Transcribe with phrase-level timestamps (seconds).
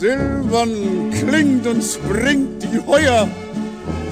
[0.00, 3.28] Silbern klingt und springt die Heuer,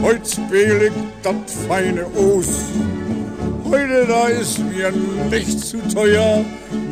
[0.02, 2.52] ich dat feine Os.
[3.64, 4.92] Heute da ist mir
[5.30, 6.44] nicht zu teuer,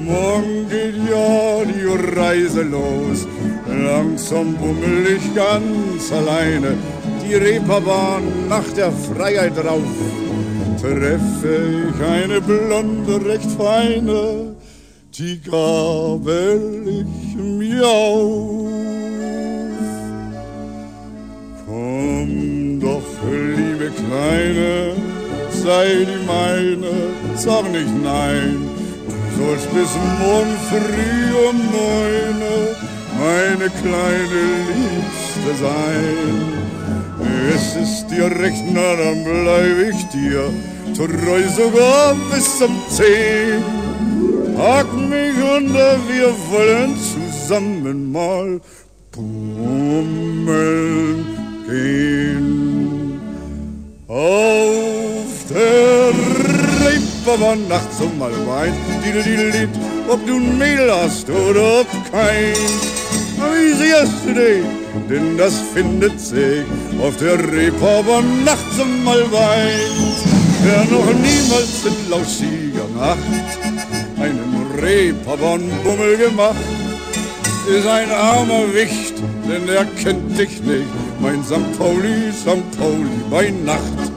[0.03, 3.29] morgen geht ja die Reise los.
[3.69, 6.73] Langsam bummel ich ganz alleine
[7.23, 9.95] die Reeperbahn nach der Freiheit rauf.
[10.81, 11.57] Treffe
[11.91, 14.57] ich eine blonde, recht feine,
[15.19, 18.76] die gabel ich mir auf.
[23.87, 24.93] Liebe Kleine,
[25.51, 26.93] sei die meine,
[27.37, 28.69] sag nicht nein.
[29.07, 29.91] Du sollst bis
[30.21, 32.55] morgen früh um neune
[33.19, 36.27] meine kleine Liebste sein.
[37.55, 40.45] Es ist dir recht, na dann bleib ich dir
[40.95, 43.63] treu sogar bis zum Zehn.
[44.57, 48.61] Pack mich unter, wir wollen zusammen mal
[49.13, 50.47] bummeln
[51.69, 52.56] gehen.
[54.09, 56.13] Auf der
[56.87, 58.73] Reeperbahn nachts um mal Wein,
[59.05, 59.69] Didel,
[60.09, 62.55] ob du ein Mädel hast oder ob kein.
[63.59, 64.63] Easy yesterday,
[65.11, 66.65] denn das findet sich
[67.03, 70.15] auf der Reeperbahn nachts um mal Wein.
[70.63, 73.19] Wer noch niemals in lauschiger Nacht
[74.21, 76.55] einen Reeperbahn-Bummel gemacht,
[77.69, 79.15] ist ein armer Wicht,
[79.49, 80.87] denn er kennt dich nicht,
[81.21, 81.79] mein St.
[81.79, 82.79] Pauli, St.
[82.79, 84.13] Pauli bei Nacht.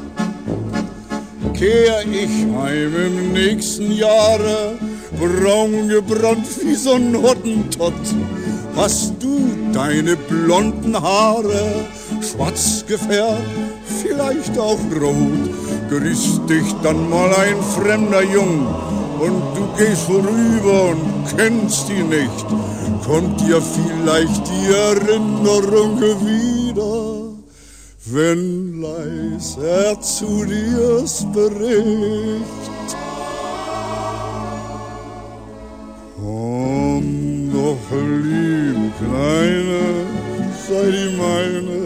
[1.53, 4.78] Kehr ich heim im nächsten Jahre,
[5.20, 7.94] braun gebrannt wie so ein Hottentott,
[8.75, 11.86] hast du deine blonden Haare
[12.22, 13.44] schwarz gefärbt,
[14.02, 15.50] vielleicht auch rot,
[15.89, 18.67] grüßt dich dann mal ein fremder Jung
[19.19, 22.45] und du gehst vorüber und kennst ihn nicht,
[23.05, 27.33] kommt dir vielleicht die Erinnerung wieder,
[28.05, 32.89] wenn leis er zu dir spricht.
[36.15, 39.81] Komm doch, liebe Kleine,
[40.67, 41.79] sei die meine,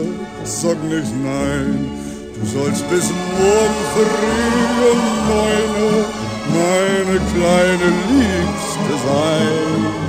[0.44, 1.90] sag nicht nein,
[2.36, 6.23] du sollst bis morgen früh um neune
[6.54, 10.04] meine kleine Liebste sein.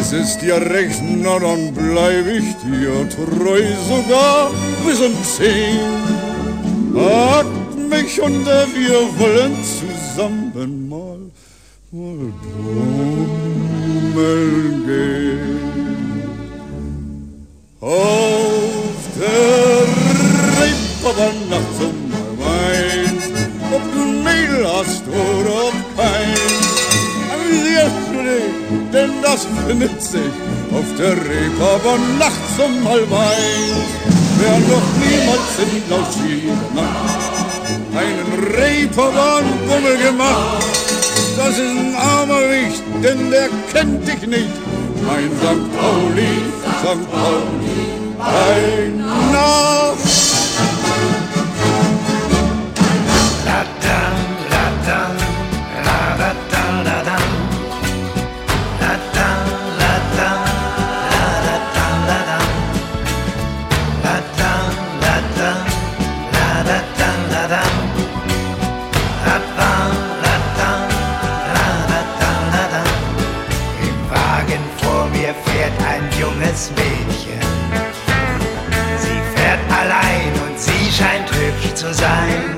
[0.00, 4.50] Es ist dir recht, na dann bleib ich dir treu sogar
[4.84, 5.80] bis um zehn.
[6.94, 7.46] Pack
[7.90, 11.20] mich unter, wir wollen zusammen mal,
[11.92, 12.32] mal
[14.12, 15.64] bummeln gehen.
[17.80, 19.86] Auf der
[20.60, 21.98] Reeperbahn nachts um
[22.38, 22.93] Wein,
[23.74, 26.34] ob du ein Mädel hast oder ob kein.
[28.12, 30.34] Du dich, denn das findet sich
[30.72, 33.90] auf der Reeperbahn nachts um halb eins.
[34.38, 37.34] Wer noch niemals in Lauschieder Nacht
[37.96, 40.64] einen Reeperbahn-Bummel gemacht,
[41.36, 44.54] das ist ein armer Wicht, denn der kennt dich nicht.
[45.06, 45.64] Mein St.
[45.76, 46.34] Pauli,
[46.80, 47.10] St.
[47.10, 47.86] Pauli,
[48.18, 48.90] bei
[49.32, 50.23] Nacht.
[81.84, 82.56] Zu sein.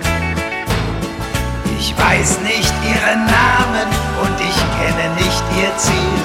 [1.78, 3.88] Ich weiß nicht ihren Namen
[4.22, 6.22] und ich kenne nicht ihr Ziel.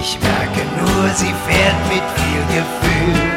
[0.00, 3.30] Ich merke nur, sie fährt mit viel Gefühl.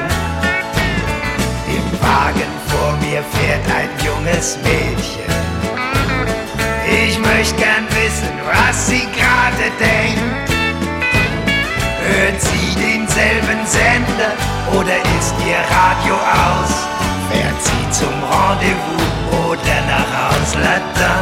[1.77, 5.31] Im Wagen vor mir fährt ein junges Mädchen.
[7.05, 10.50] Ich möchte gern wissen, was sie gerade denkt.
[12.07, 14.33] Hört sie denselben Sender
[14.73, 16.87] oder ist ihr Radio aus?
[17.29, 19.07] Fährt sie zum Rendezvous
[19.50, 20.53] oder nach Haus?
[20.56, 21.13] La da,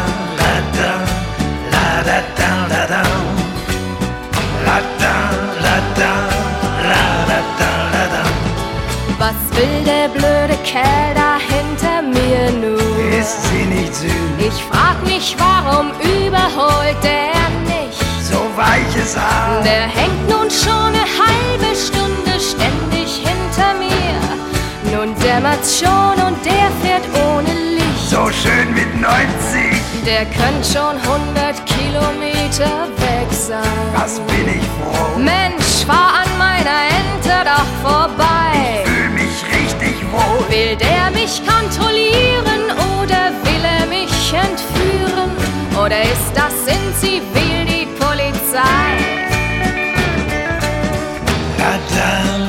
[0.41, 0.91] la da,
[1.73, 3.03] la da da la da.
[4.67, 5.15] La da,
[5.65, 6.11] la da,
[6.89, 8.23] la da da la da.
[9.17, 13.19] Was will der blöde Kerl da hinter mir nun?
[13.19, 14.11] Ist sie nicht süß?
[14.39, 17.99] Ich frag mich, warum überholt der nicht?
[18.29, 19.61] So weiches Haar.
[19.63, 21.94] Der hängt nun schon eine halbe Stunde
[25.35, 28.09] dämmert's schon und der fährt ohne Licht.
[28.09, 29.11] So schön mit 90.
[30.05, 33.63] Der könnte schon 100 Kilometer weg sein.
[33.95, 35.17] Was bin ich froh.
[35.17, 38.83] Mensch, fahr an mein meiner Ente doch vorbei.
[38.83, 40.49] Ich fühl mich richtig wohl.
[40.49, 42.63] Will der mich kontrollieren
[43.01, 45.31] oder will er mich entführen?
[45.83, 48.85] Oder ist das in Zivil die Polizei?
[51.57, 52.44] La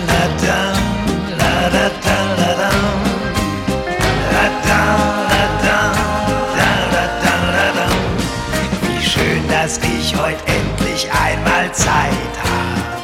[9.67, 13.03] dass ich heute endlich einmal Zeit hab.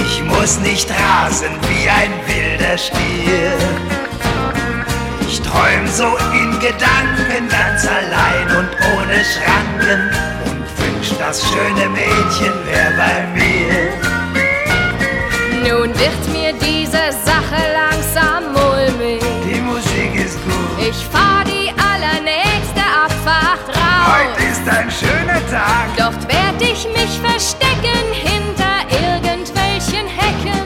[0.00, 3.58] Ich muss nicht rasen wie ein wilder Stier.
[5.28, 10.10] Ich träum so in Gedanken ganz allein und ohne Schranken
[10.44, 13.90] und wünsch, das schöne Mädchen wär bei mir.
[15.68, 17.67] Nun wird mir diese Sache
[26.78, 30.62] ich mich verstecken hinter irgendwelchen Hecken.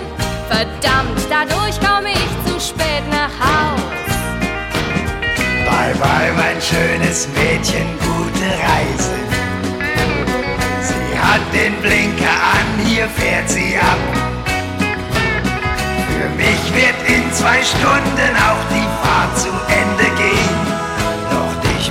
[0.49, 3.81] Verdammt, dadurch komm ich zu spät nach Haus.
[5.65, 9.15] Bye bye, mein schönes Mädchen, gute Reise.
[10.83, 13.99] Sie hat den Blinker an, hier fährt sie ab.
[16.13, 20.12] Für mich wird in zwei Stunden auch die Fahrt zu Ende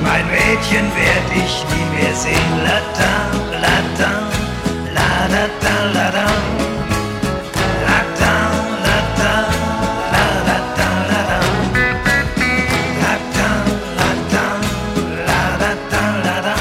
[0.03, 2.53] mein Mädchen, werd ich nie mehr sehen.
[2.65, 3.13] La da,
[3.63, 4.11] la da,
[4.95, 6.27] la da da, la da.
[7.87, 8.33] La da,
[8.87, 9.33] la da,
[10.13, 11.39] la da da, la da.
[13.03, 13.49] La da,
[13.99, 14.45] la da,
[15.27, 16.55] la da da, la da.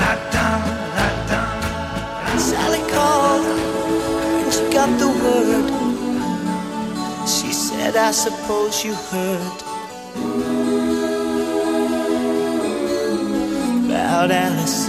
[0.00, 0.46] La da,
[0.96, 1.40] la da.
[2.38, 5.66] Sally called and she got the word.
[7.28, 9.65] She said, I suppose you heard
[14.16, 14.88] about Alice.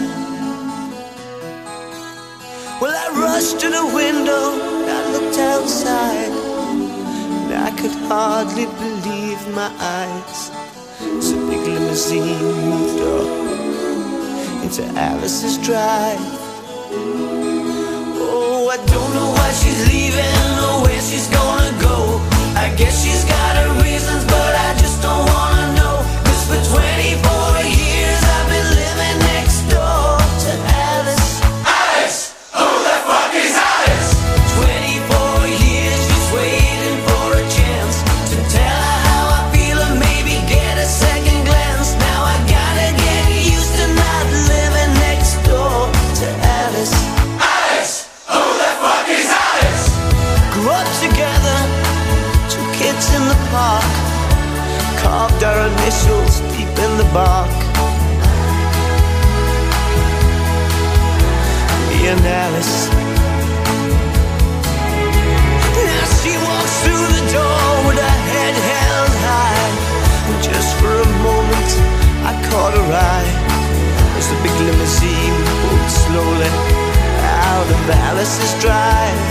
[2.80, 4.44] Well, I rushed to the window,
[4.80, 6.32] and I looked outside,
[7.52, 9.70] and I could hardly believe my
[10.00, 10.40] eyes.
[11.20, 12.42] As a big limousine
[12.72, 16.24] moved up into Alice's drive.
[18.24, 22.22] Oh, I don't know why she's leaving or where she's gonna go.
[22.56, 25.96] I guess she's got her reasons, but I just don't wanna know.
[26.24, 27.37] 'Cause for 24
[62.28, 62.90] Alice.
[65.88, 69.72] Now she walks through the door with her head held high.
[70.28, 71.70] And just for a moment,
[72.30, 73.32] I caught her eye
[74.20, 76.52] as the big limousine pulled slowly
[77.48, 79.22] out of Alice's drive.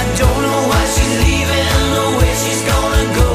[0.00, 1.68] I don't know why she's leaving
[2.00, 3.30] or where she's gonna go.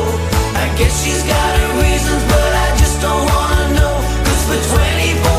[0.63, 3.95] I guess she's got her reasons, but I just don't wanna know.
[4.24, 5.38] 'Cause for 24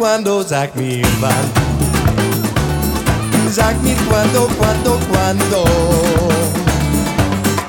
[0.00, 1.50] Quando, sag mir wann.
[3.50, 5.64] Sag mir quando, quando, quando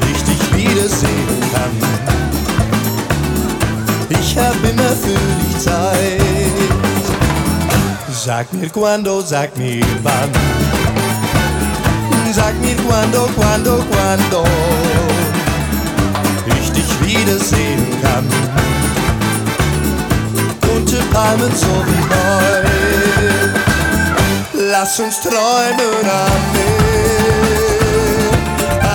[0.10, 1.76] ich dich wiedersehen kann.
[4.10, 6.22] Ich hab immer für dich Zeit.
[8.14, 10.32] Sag mir quando, sag mir wann.
[12.34, 14.46] Sag mir quando, quando, quando
[16.48, 17.81] ich dich wiedersehen
[21.12, 21.38] kann.
[21.38, 22.62] Bunte Palmen so wie neu.
[24.72, 28.32] Lass uns träumen am Meer.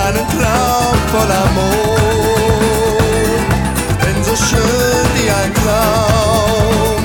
[0.05, 1.97] Einen Traum voll Amor.
[4.01, 7.01] Denn so schön wie ein Traum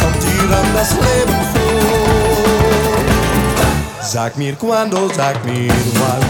[0.00, 2.98] kommt dir dann das Leben vor.
[4.02, 6.24] Sag mir quando, sag mir wann.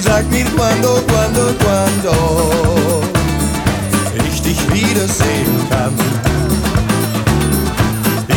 [0.00, 3.15] Sag mir quando, quando, quando
[4.76, 5.94] wiedersehen kann.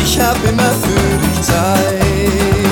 [0.02, 2.69] Ich hab immer für dich Zeit.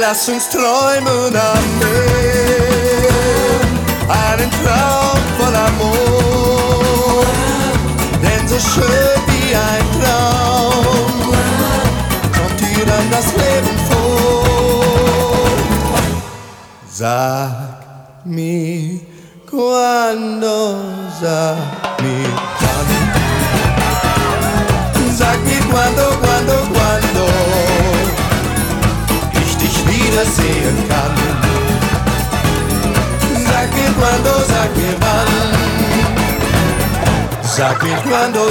[0.00, 3.60] Lass uns träumen am Meer,
[4.08, 7.26] einen Traum voll Amor,
[8.22, 11.34] denn so schön wie ein Traum
[12.32, 15.50] kommt dir dann das Leben vor.
[16.90, 17.59] Sag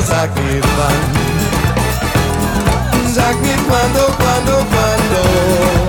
[0.04, 1.02] sag mir wann.
[3.14, 5.88] Sag mir quando, oh, quando, oh, quando oh,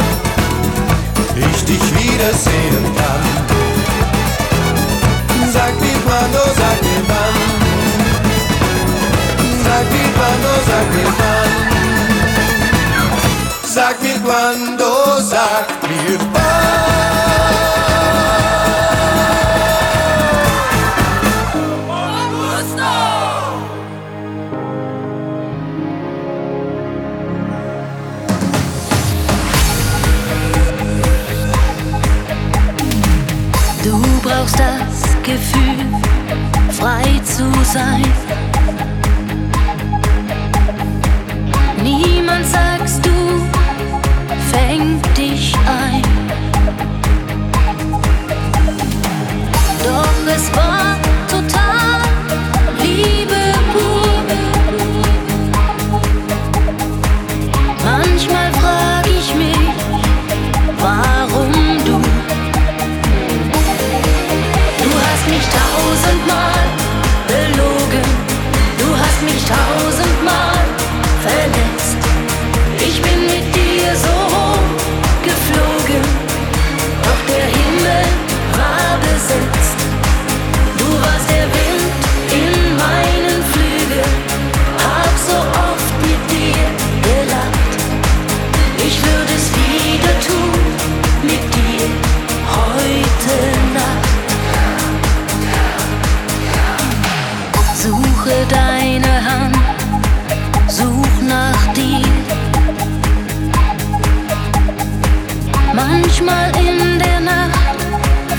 [1.37, 3.25] ich dich wiedersehen kann.
[5.53, 7.37] Sag mir quando, sag mir wann.
[9.65, 11.53] Sag mir quando, sag mir wann.
[13.75, 14.91] Sag mir quando,
[15.21, 15.90] sag mir wann.
[35.33, 35.87] Gefühl,
[36.73, 38.05] frei zu sein.
[41.85, 43.11] Niemand sagst du,
[44.51, 45.10] fängt
[106.23, 107.79] Manchmal in der Nacht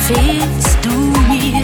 [0.05, 0.91] fehlst du
[1.31, 1.63] mir.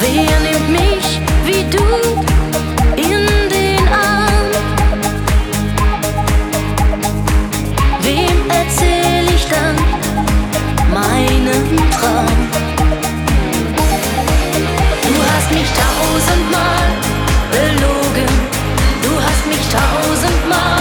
[0.00, 1.84] Wer nimmt mich wie du
[2.96, 4.50] in den Arm?
[8.02, 9.76] Wem erzähl ich dann
[10.92, 12.26] meinen Traum?
[15.02, 16.86] Du hast mich tausendmal
[17.50, 18.28] belogen,
[19.02, 20.73] du hast mich tausendmal.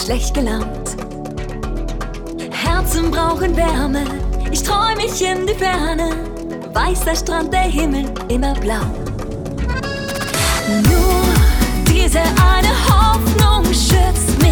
[0.00, 0.96] schlecht gelaunt.
[2.50, 4.04] Herzen brauchen Wärme,
[4.50, 6.10] ich träume mich in die Ferne.
[6.72, 8.86] Weißer Strand, der Himmel immer blau.
[10.68, 11.24] Nur
[11.86, 14.49] diese eine Hoffnung schützt mich.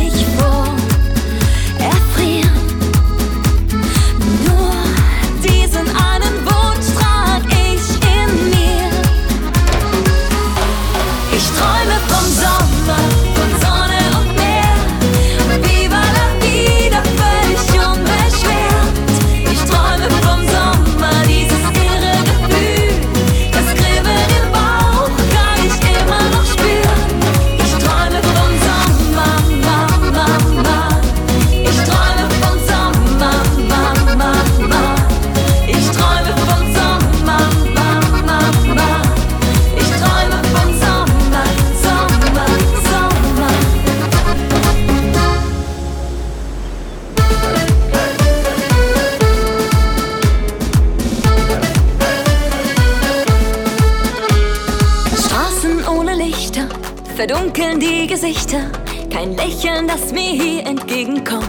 [58.09, 58.73] Gesichter,
[59.13, 61.45] kein Lächeln, das mir hier entgegenkommt.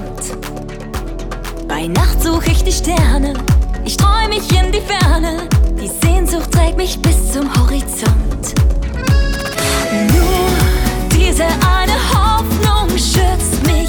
[1.70, 3.34] Bei Nacht suche ich die Sterne,
[3.86, 5.48] ich treu mich in die Ferne,
[5.82, 8.54] die Sehnsucht trägt mich bis zum Horizont.
[10.14, 13.89] Nur diese eine Hoffnung schützt mich.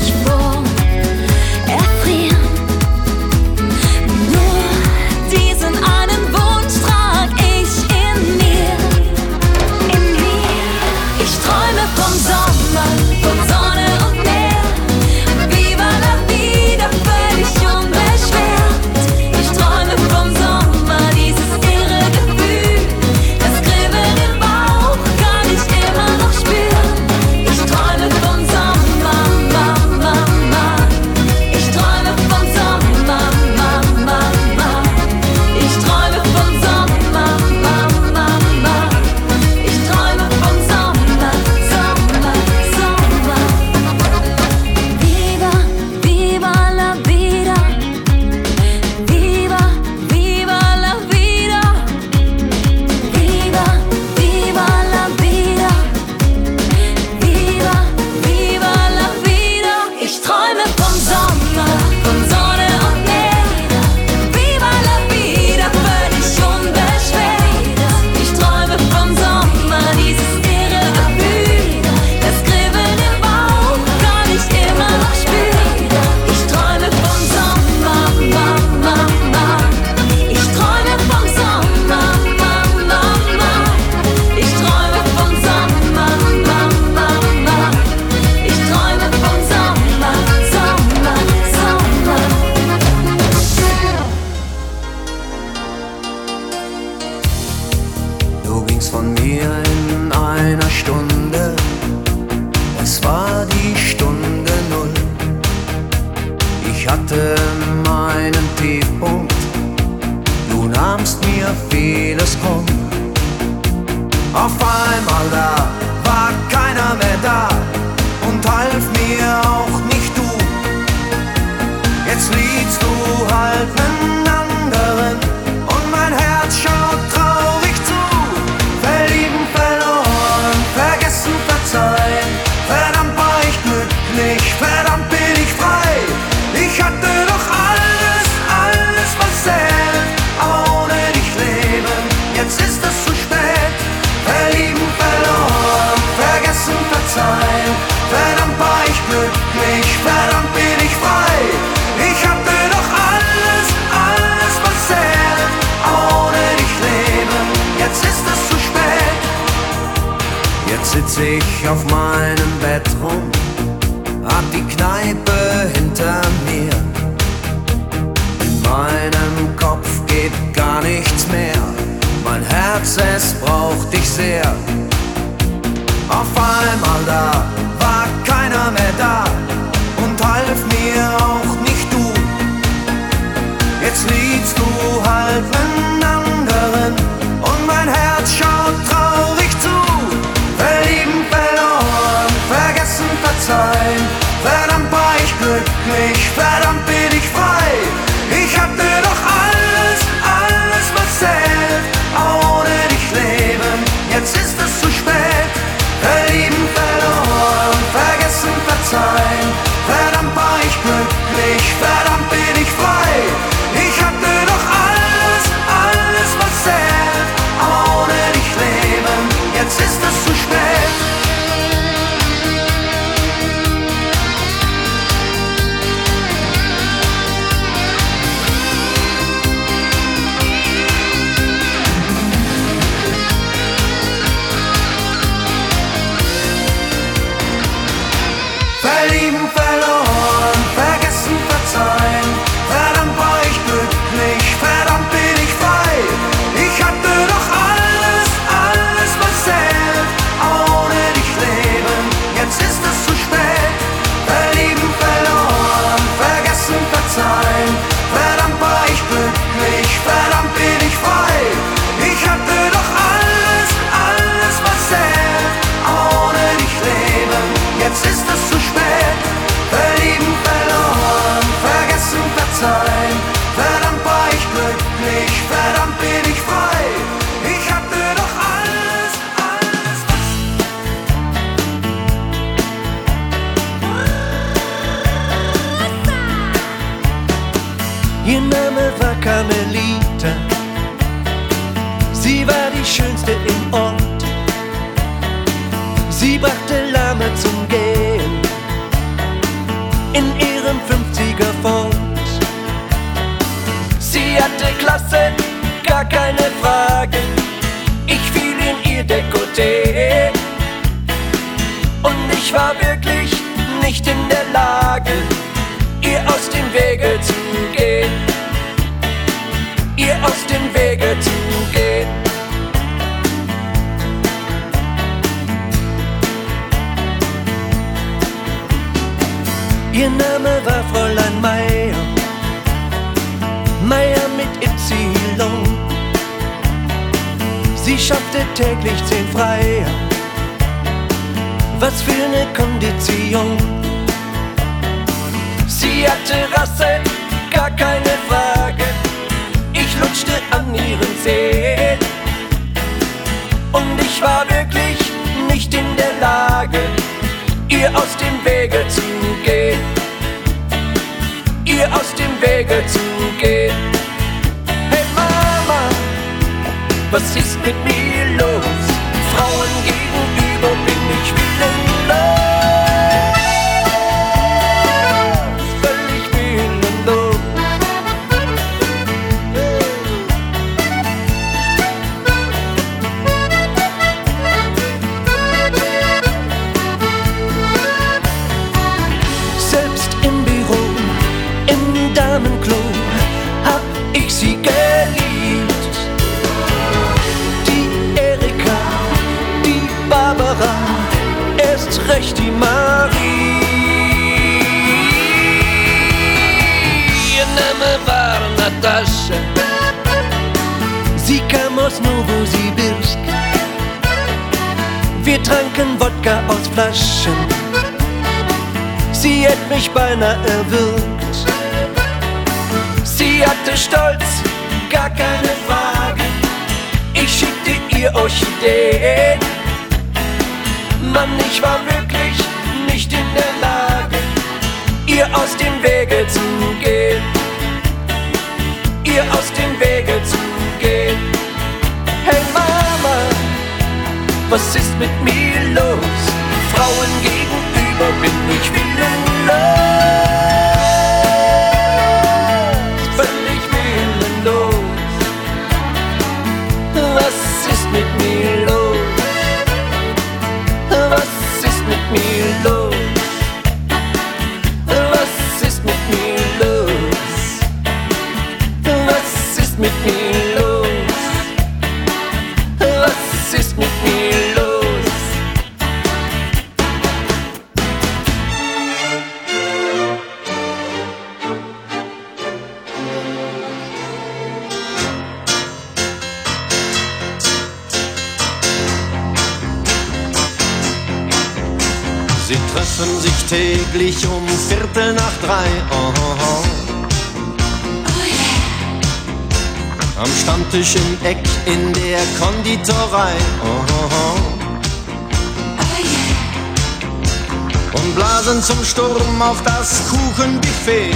[509.40, 511.14] Auf das Kuchenbuffet.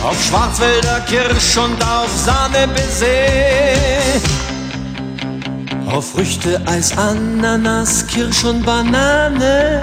[0.00, 3.06] Auf Schwarzwälder Kirsch und auf Sahne Baiser.
[5.90, 9.82] Auf Früchte, Eis, Ananas, Kirsch und Banane.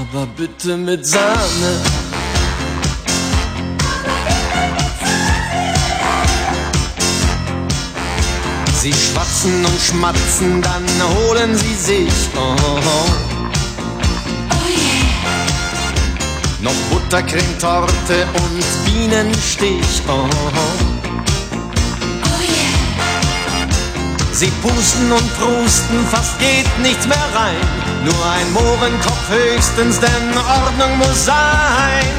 [0.00, 1.72] Aber bitte mit Sahne.
[8.80, 10.86] Sie schwatzen und schmatzen, dann
[11.28, 12.30] holen sie sich.
[12.34, 13.29] Oh, oh.
[16.70, 20.02] Noch Buttercremetorte und Bienenstich.
[20.06, 20.90] Oh, oh.
[24.32, 27.56] Sie pusten und prusten, fast geht nichts mehr rein.
[28.04, 32.14] Nur ein Mohrenkopf höchstens, denn Ordnung muss sein.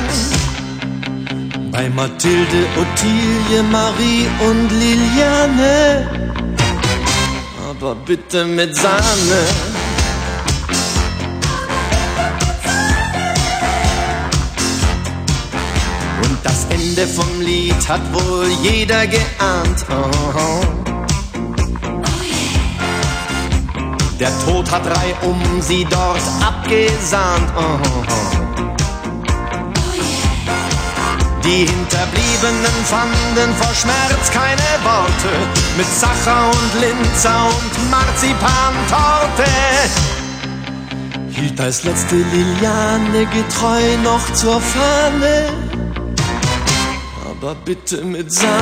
[1.71, 6.09] Bei Mathilde, Ottilie, Marie und Liliane.
[7.69, 9.70] Aber bitte mit Sahne.
[16.91, 19.85] Ende vom Lied hat wohl jeder geahnt.
[19.89, 20.59] Oh.
[24.19, 27.49] Der Tod hat drei um sie dort abgesahnt.
[27.55, 28.03] Oh.
[31.45, 35.33] Die Hinterbliebenen fanden vor Schmerz keine Worte
[35.77, 39.49] mit Sacher und Linzer und Marzipantorte.
[41.29, 45.60] Hielt als letzte Liliane getreu noch zur Fahne,
[47.41, 48.61] aber bitte mit Sahne.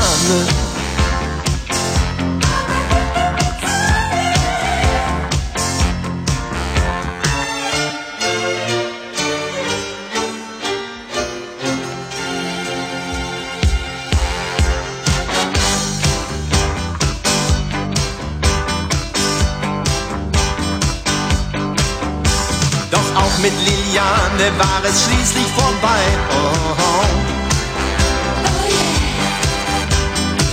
[22.90, 26.00] Doch auch mit Liliane war es schließlich vorbei.
[26.32, 27.39] Oh.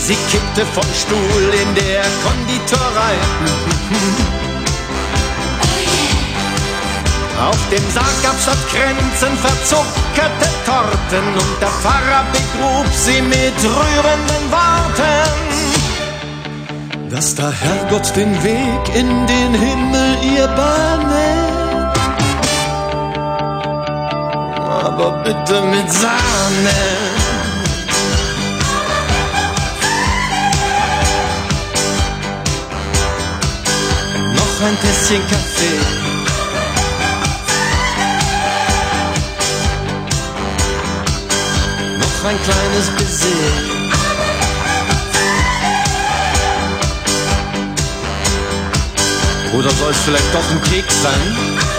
[0.06, 3.14] Sie kippte vom Stuhl in der Konditorei.
[7.48, 14.50] Auf dem Sarg gab's statt Kränzen verzuckerte Torten und der Pfarrer begrub sie mit rührenden
[14.52, 15.36] Worten.
[17.10, 21.56] Dass der Herrgott den Weg in den Himmel ihr bahne.
[24.86, 27.15] aber bitte mit Sahne.
[34.58, 35.80] Noch ein Tässchen Kaffee.
[41.98, 43.28] Noch ein kleines Baiser.
[49.52, 51.75] Oder soll es vielleicht doch ein Keks sein?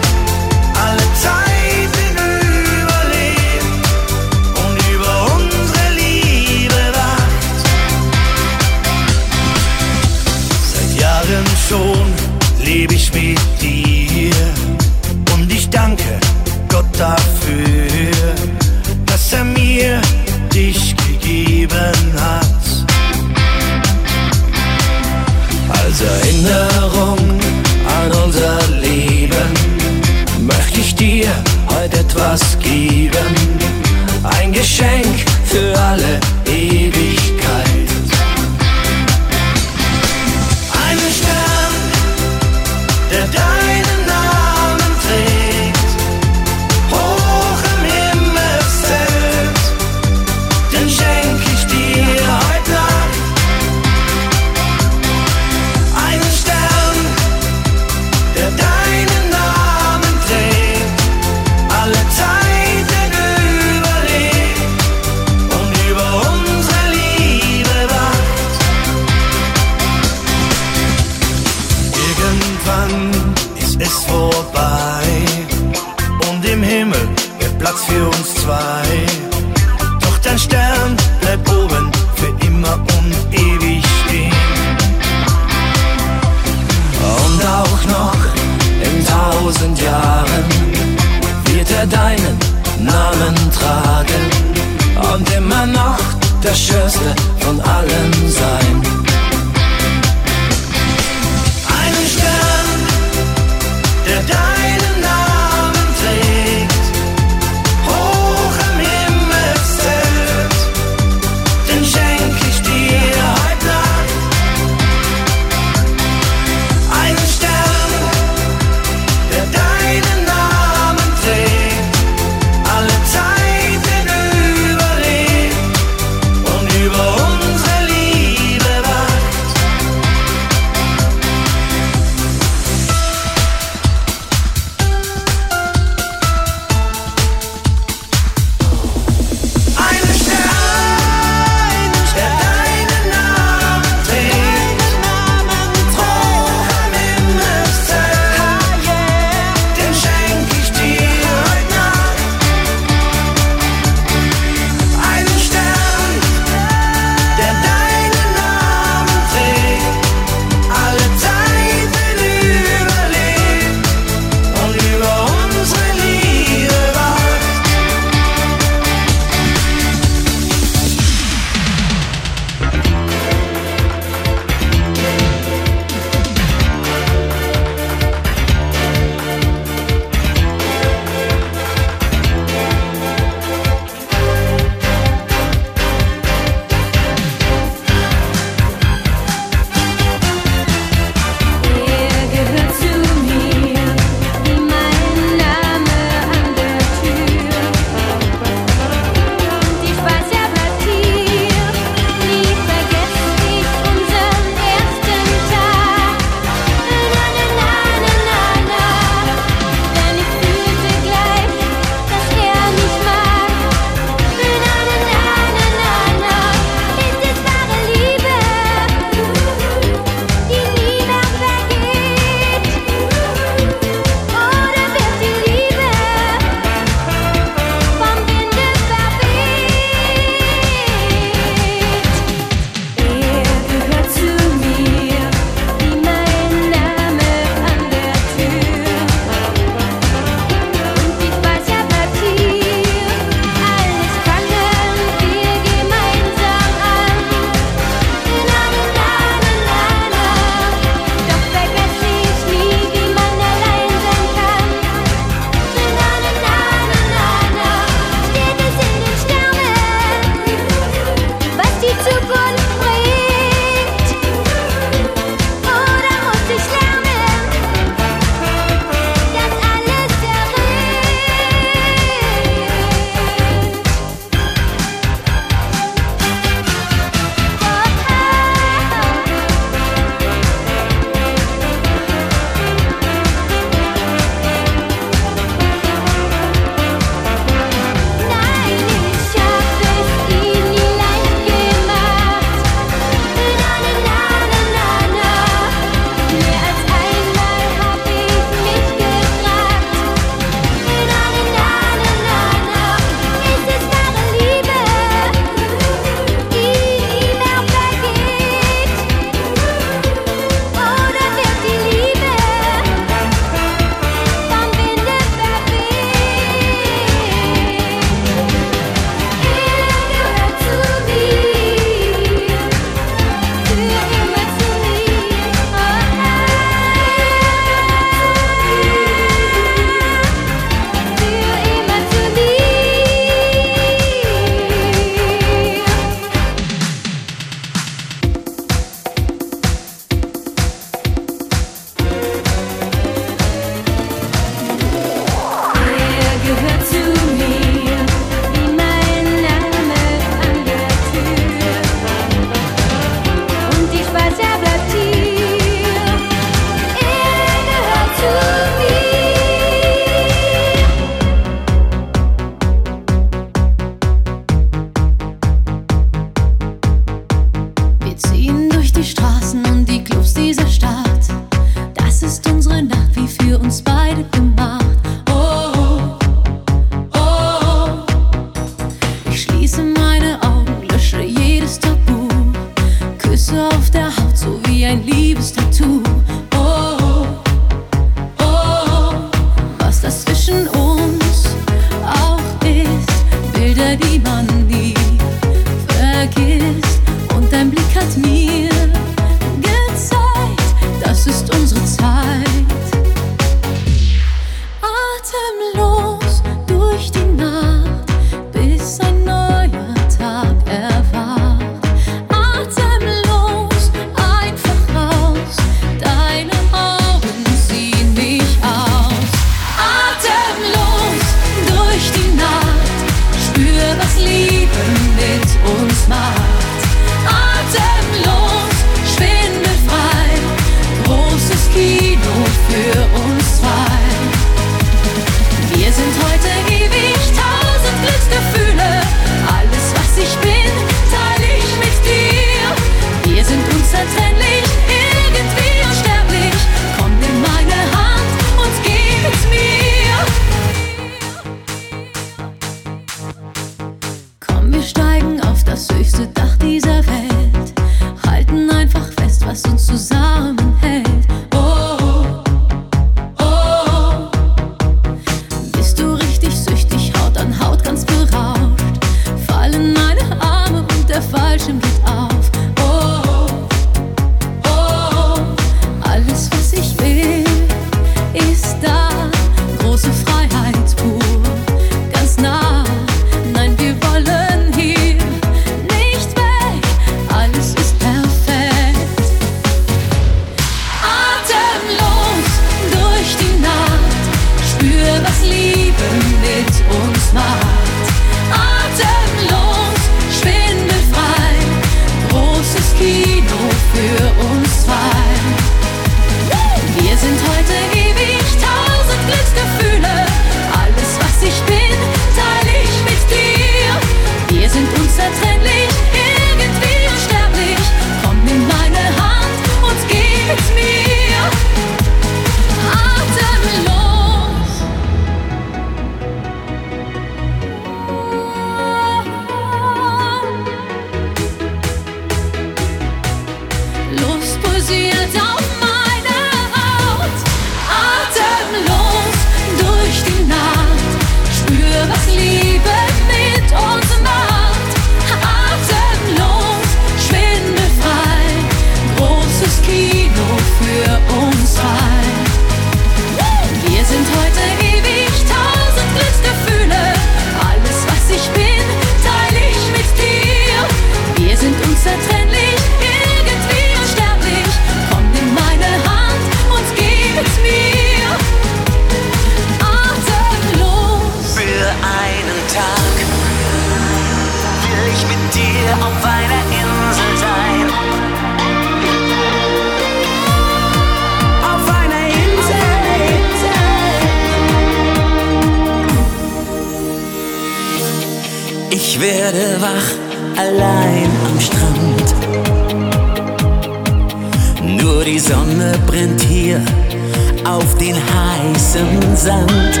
[599.46, 600.00] Sand.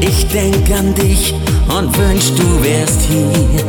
[0.00, 1.34] Ich denk an dich
[1.68, 3.62] und wünsch du wärst hier.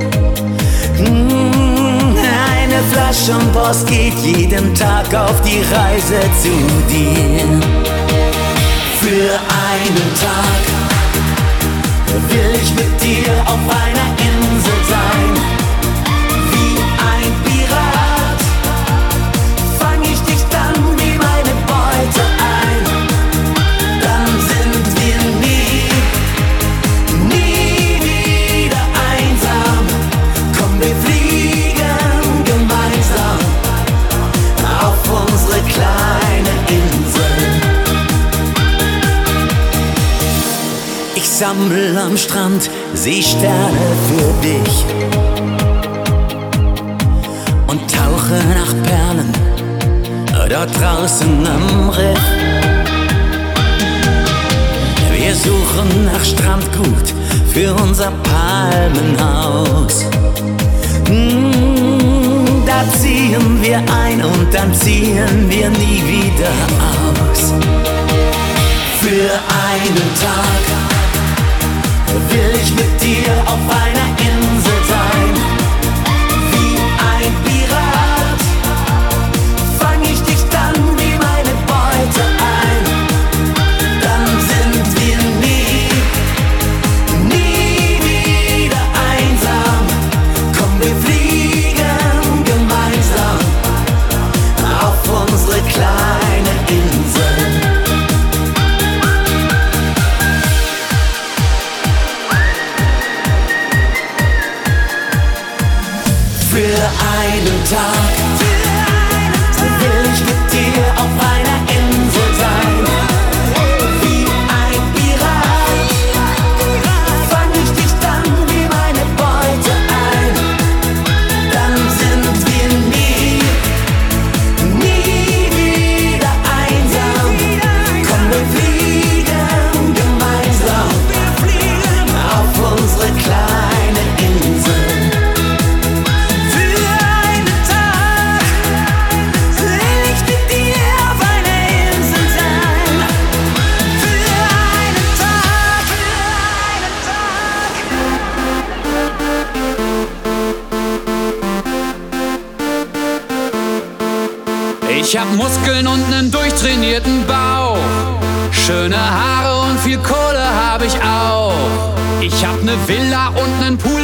[0.97, 6.55] Hm, eine Flasche und Post geht jeden Tag auf die Reise zu
[6.91, 7.61] dir.
[8.99, 9.33] Für
[9.69, 10.63] einen Tag
[12.29, 14.12] will ich mit dir auf einer
[41.43, 44.75] sammel am Strand Seesterne für dich
[47.67, 49.29] und tauche nach Perlen
[50.49, 52.25] dort draußen am Riff.
[55.17, 57.07] Wir suchen nach Strandgut
[57.53, 59.95] für unser Palmenhaus.
[61.09, 67.51] Hm, da ziehen wir ein und dann ziehen wir nie wieder aus.
[69.01, 69.31] Für
[69.67, 70.82] einen Tag
[72.33, 74.42] will ich mit dir auf einer Insel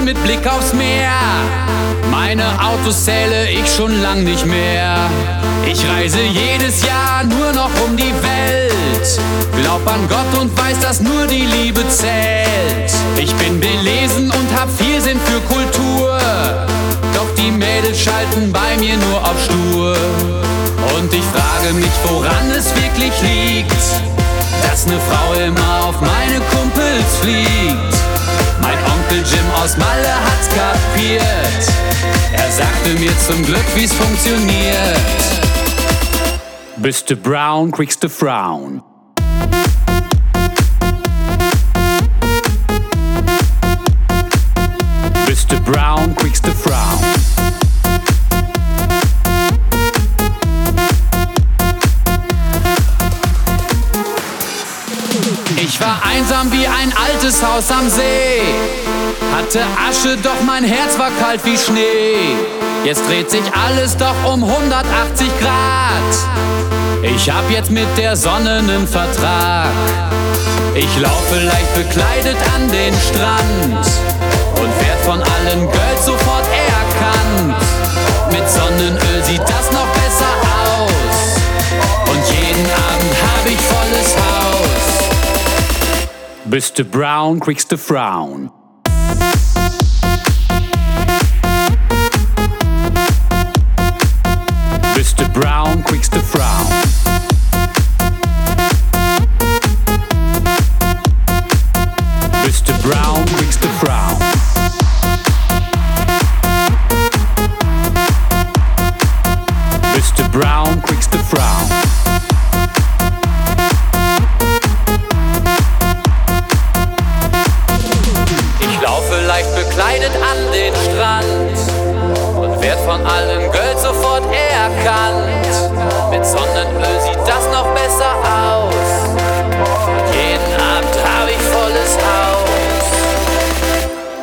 [0.09, 1.11] mit Blick aufs Meer.
[2.09, 4.97] Meine Autos zähle ich schon lang nicht mehr.
[5.71, 9.09] Ich reise jedes Jahr nur noch um die Welt.
[9.61, 12.91] Glaub an Gott und weiß, dass nur die Liebe zählt.
[13.17, 16.17] Ich bin belesen und hab viel Sinn für Kultur.
[17.13, 19.95] Doch die Mädels schalten bei mir nur auf Stur.
[20.97, 23.83] Und ich frage mich, woran es wirklich liegt,
[24.63, 28.08] dass ne Frau immer auf meine Kumpels fliegt.
[28.69, 31.23] Mein Onkel Jim aus Malle hat's kapiert.
[32.33, 34.99] Er sagte mir zum Glück, wie's funktioniert.
[36.77, 38.83] Bist du brown, kriegst du Frown.
[45.25, 46.68] Bist du brown, kriegst du Frown.
[56.39, 58.41] Einsam wie ein altes Haus am See.
[59.35, 62.35] Hatte Asche, doch mein Herz war kalt wie Schnee.
[62.83, 67.03] Jetzt dreht sich alles doch um 180 Grad.
[67.03, 69.67] Ich hab jetzt mit der Sonne nen Vertrag.
[70.75, 73.87] Ich laufe leicht bekleidet an den Strand
[74.55, 75.88] und werd von allen Girls
[86.49, 88.48] Bist du brown, kriegst du Frown.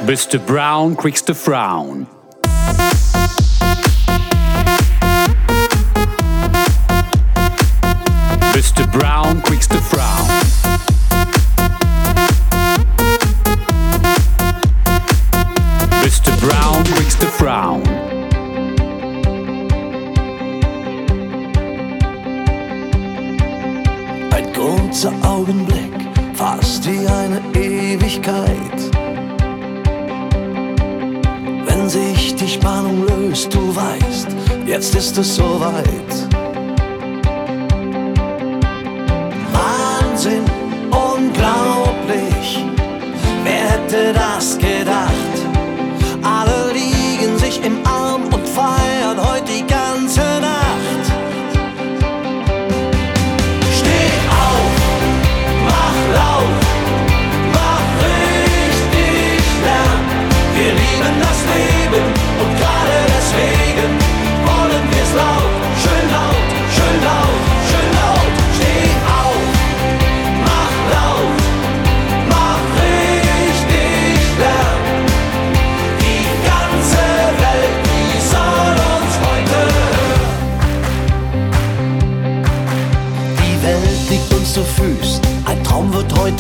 [0.07, 2.07] Bist du brown, kriegst du Frown.
[8.53, 10.29] Bist du brown, kriegst du Frown.
[16.05, 17.83] Bist du brown, kriegst du Frown.
[24.31, 25.93] Ein kurzer Augenblick,
[26.35, 29.06] fast wie eine Ewigkeit.
[31.97, 34.29] Sich die Spannung löst, du weißt,
[34.67, 36.13] jetzt ist es soweit.
[39.55, 40.45] Wahnsinn,
[40.91, 42.67] unglaublich,
[43.45, 45.36] wer hätte das gedacht?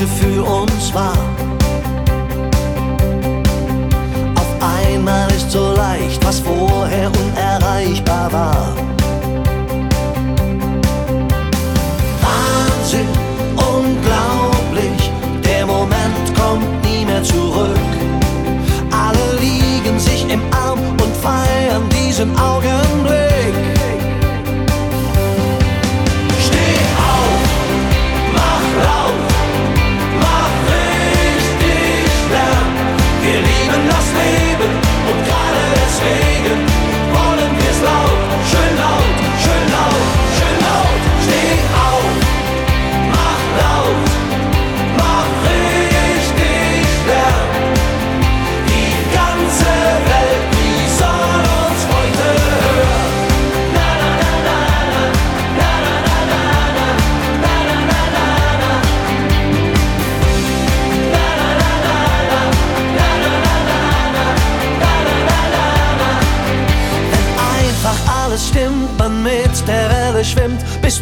[0.07, 1.17] heute für uns war.
[4.37, 8.75] Auf einmal ist so leicht, was vorher unerreichbar war.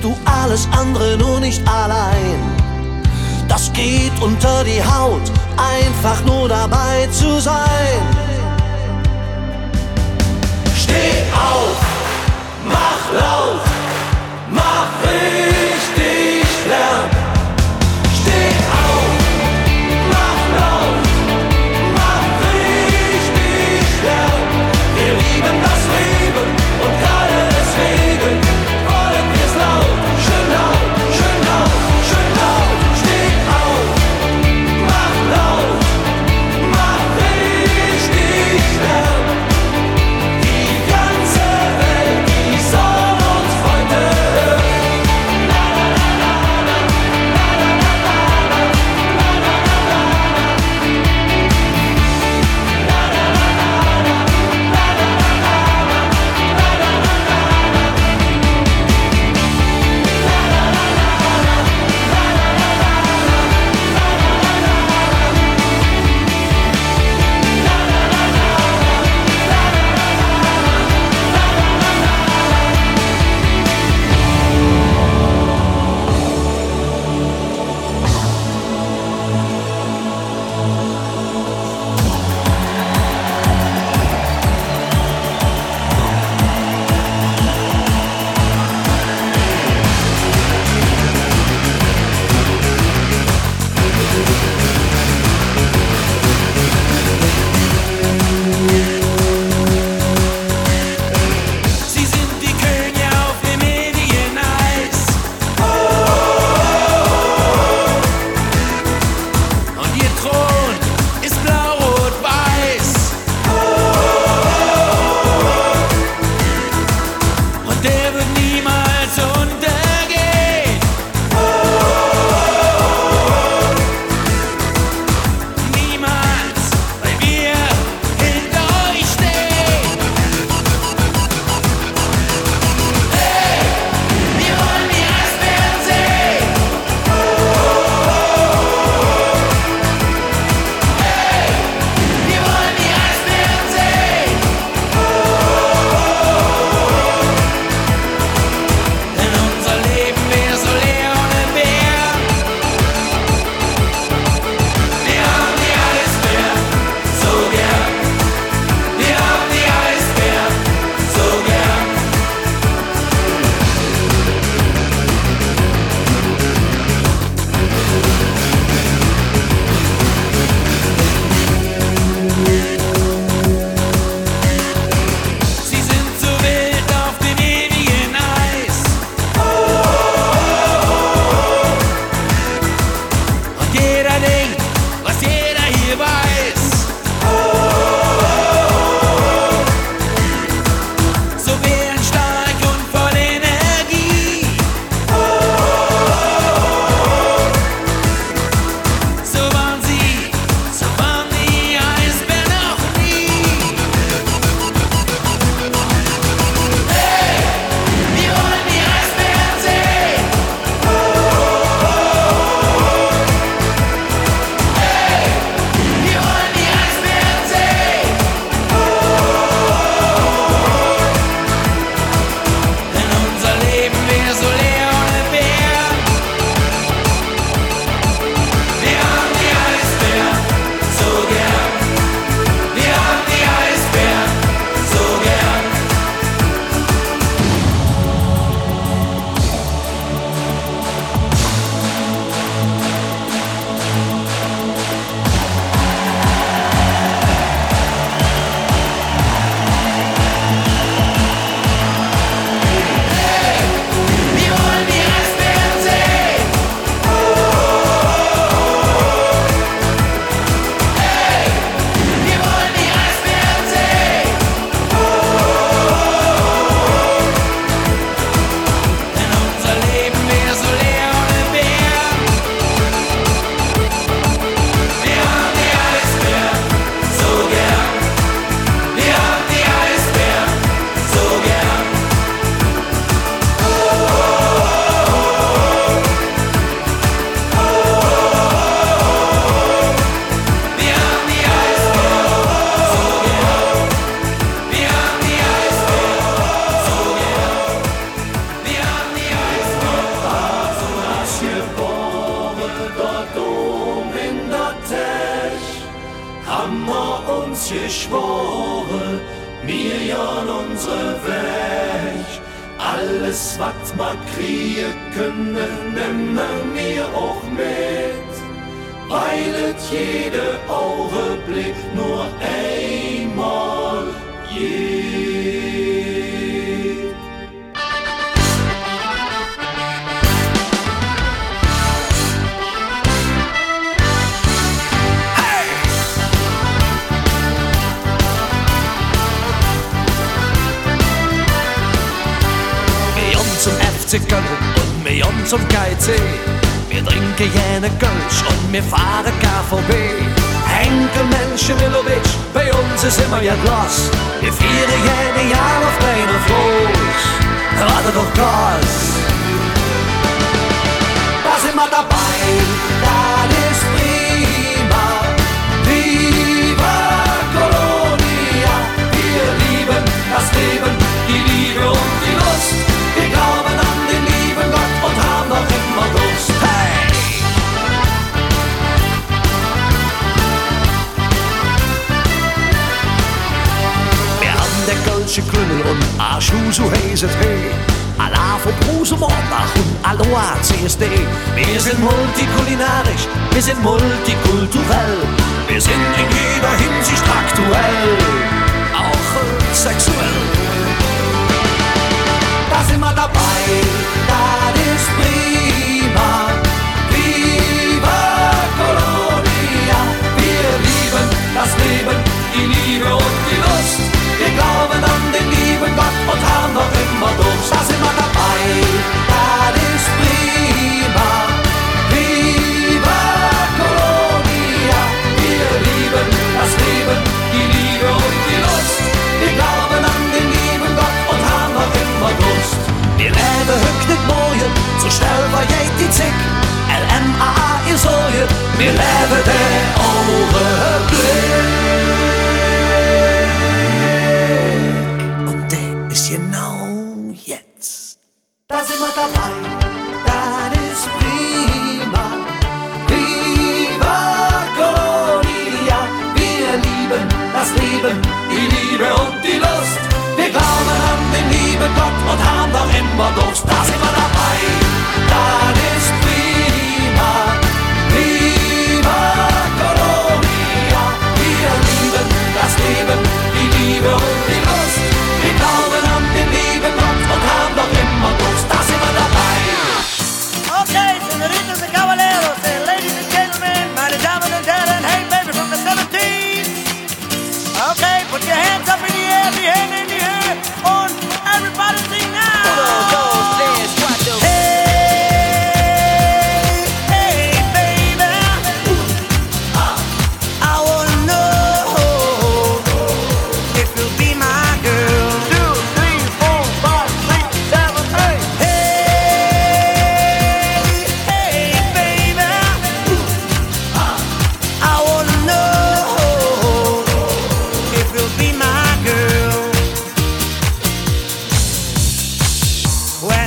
[0.05, 2.39] du alles andere nur nicht allein.
[3.49, 5.23] Das geht unter die Haut,
[5.57, 8.03] einfach nur dabei zu sein.
[10.77, 11.79] Steh auf,
[12.67, 13.54] mach laut.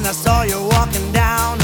[0.05, 1.56] I saw you walking down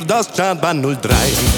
[0.00, 1.49] war das Startbahn 03.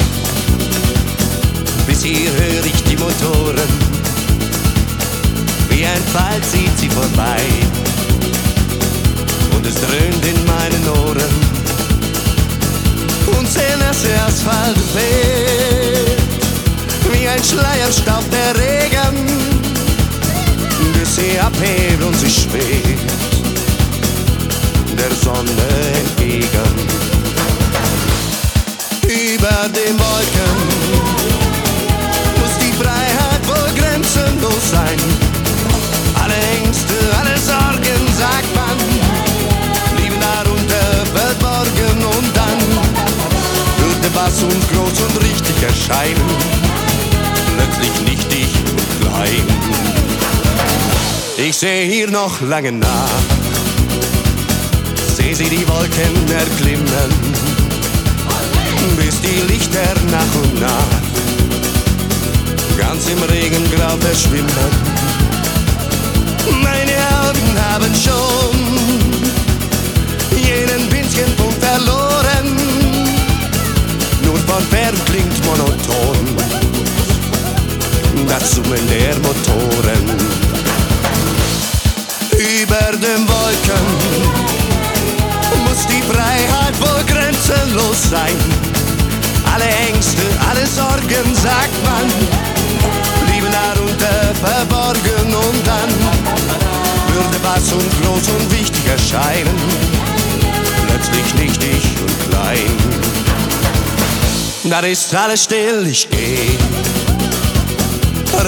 [52.53, 53.29] lange Nacht.
[55.16, 57.11] Seh sie die Wolken erklimmen,
[58.99, 60.93] bis die Lichter nach und nach
[62.77, 64.70] ganz im Regengrau verschwimmen.
[66.61, 68.55] Meine Augen haben schon
[70.37, 72.49] jenen winzigen Punkt verloren.
[74.27, 76.37] Nur von fern klingt monoton
[78.29, 80.41] das Summen der Motoren
[82.73, 83.86] über den Wolken
[85.66, 88.36] muss die Freiheit wohl grenzenlos sein.
[89.53, 92.09] Alle Ängste, alle Sorgen, sagt man,
[93.27, 95.90] blieben darunter verborgen und dann
[97.12, 99.59] würde was und groß und wichtig erscheinen,
[100.89, 102.77] plötzlich nichtig und klein.
[104.65, 106.57] Da ist alles still, ich geh.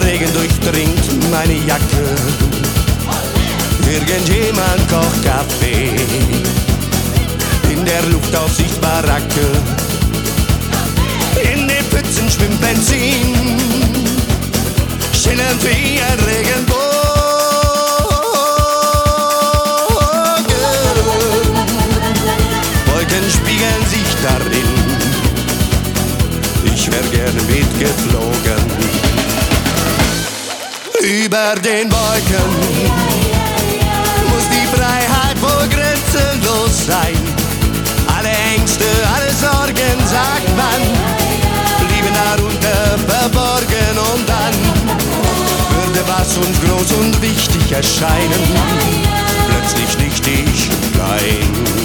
[0.02, 2.53] Regen durchdringt meine Jacke.
[3.90, 5.94] Irgendjemand kocht Kaffee.
[7.70, 9.46] In der Luft Aufsicht Baracke.
[11.52, 13.58] In den Pfützen schwimmt Benzin.
[15.12, 16.84] Schillernd wie ein Regenbogen.
[22.86, 24.68] Wolken spiegeln sich darin.
[26.74, 28.64] Ich wär gerne mitgeflogen.
[31.00, 33.23] Über den Wolken
[34.74, 37.18] Freiheit wohl grenzenlos sein.
[38.16, 38.84] Alle Ängste,
[39.14, 40.80] alle Sorgen, sagt man,
[41.86, 44.54] blieben darunter verborgen und dann
[45.70, 48.42] würde was uns groß und wichtig erscheinen.
[49.48, 51.83] Plötzlich nichtig und klein.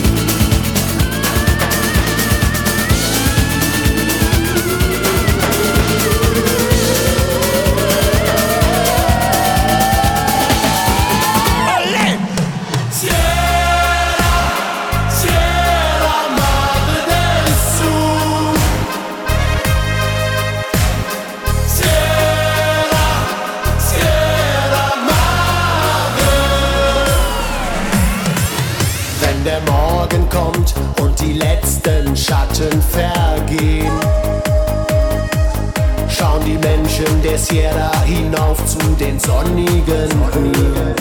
[37.49, 40.95] Sierra hinauf zu den sonnigen Höhen.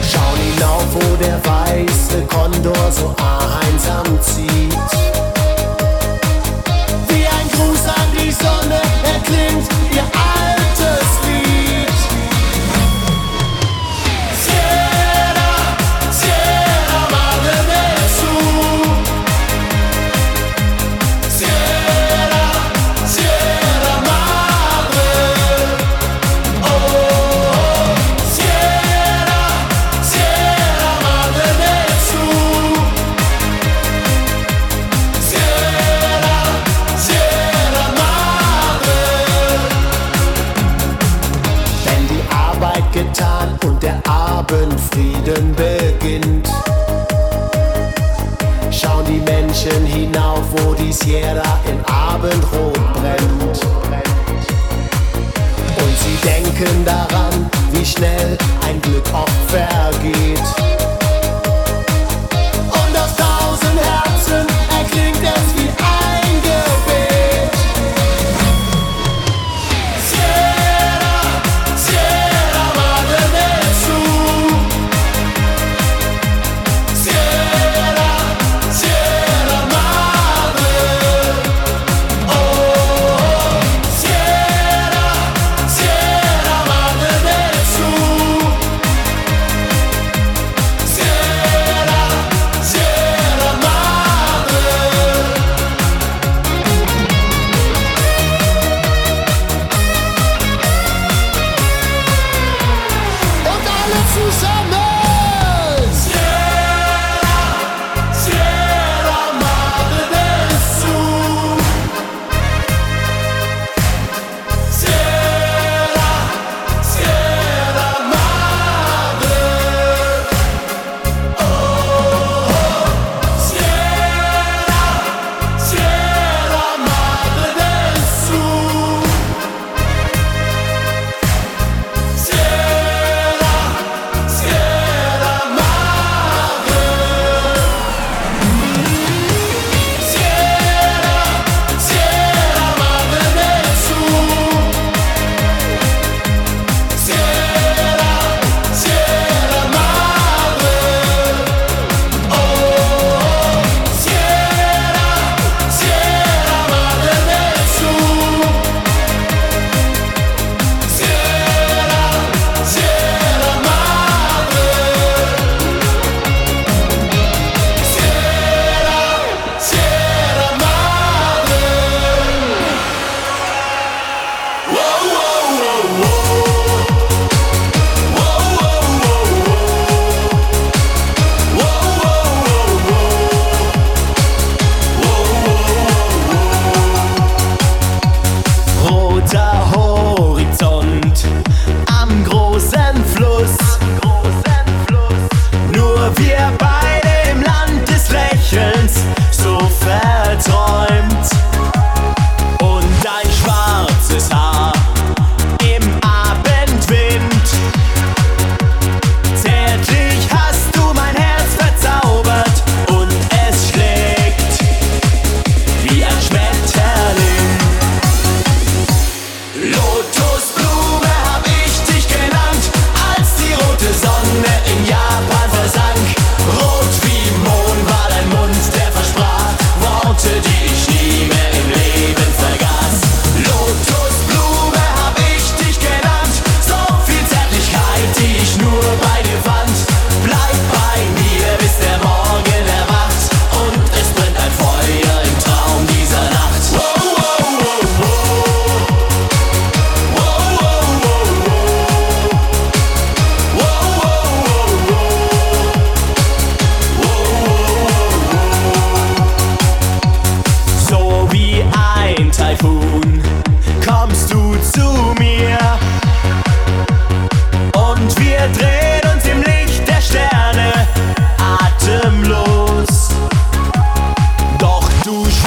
[0.00, 4.72] Schauen hinauf, wo der weiße Kondor so einsam zieht.
[7.08, 10.37] Wie ein Gruß an die Sonne erklingt ihr altes
[45.28, 46.48] Abendfrieden beginnt,
[48.70, 53.42] schauen die Menschen hinauf, wo die Sierra in Abendrot brennt.
[55.76, 58.37] Und sie denken daran, wie schnell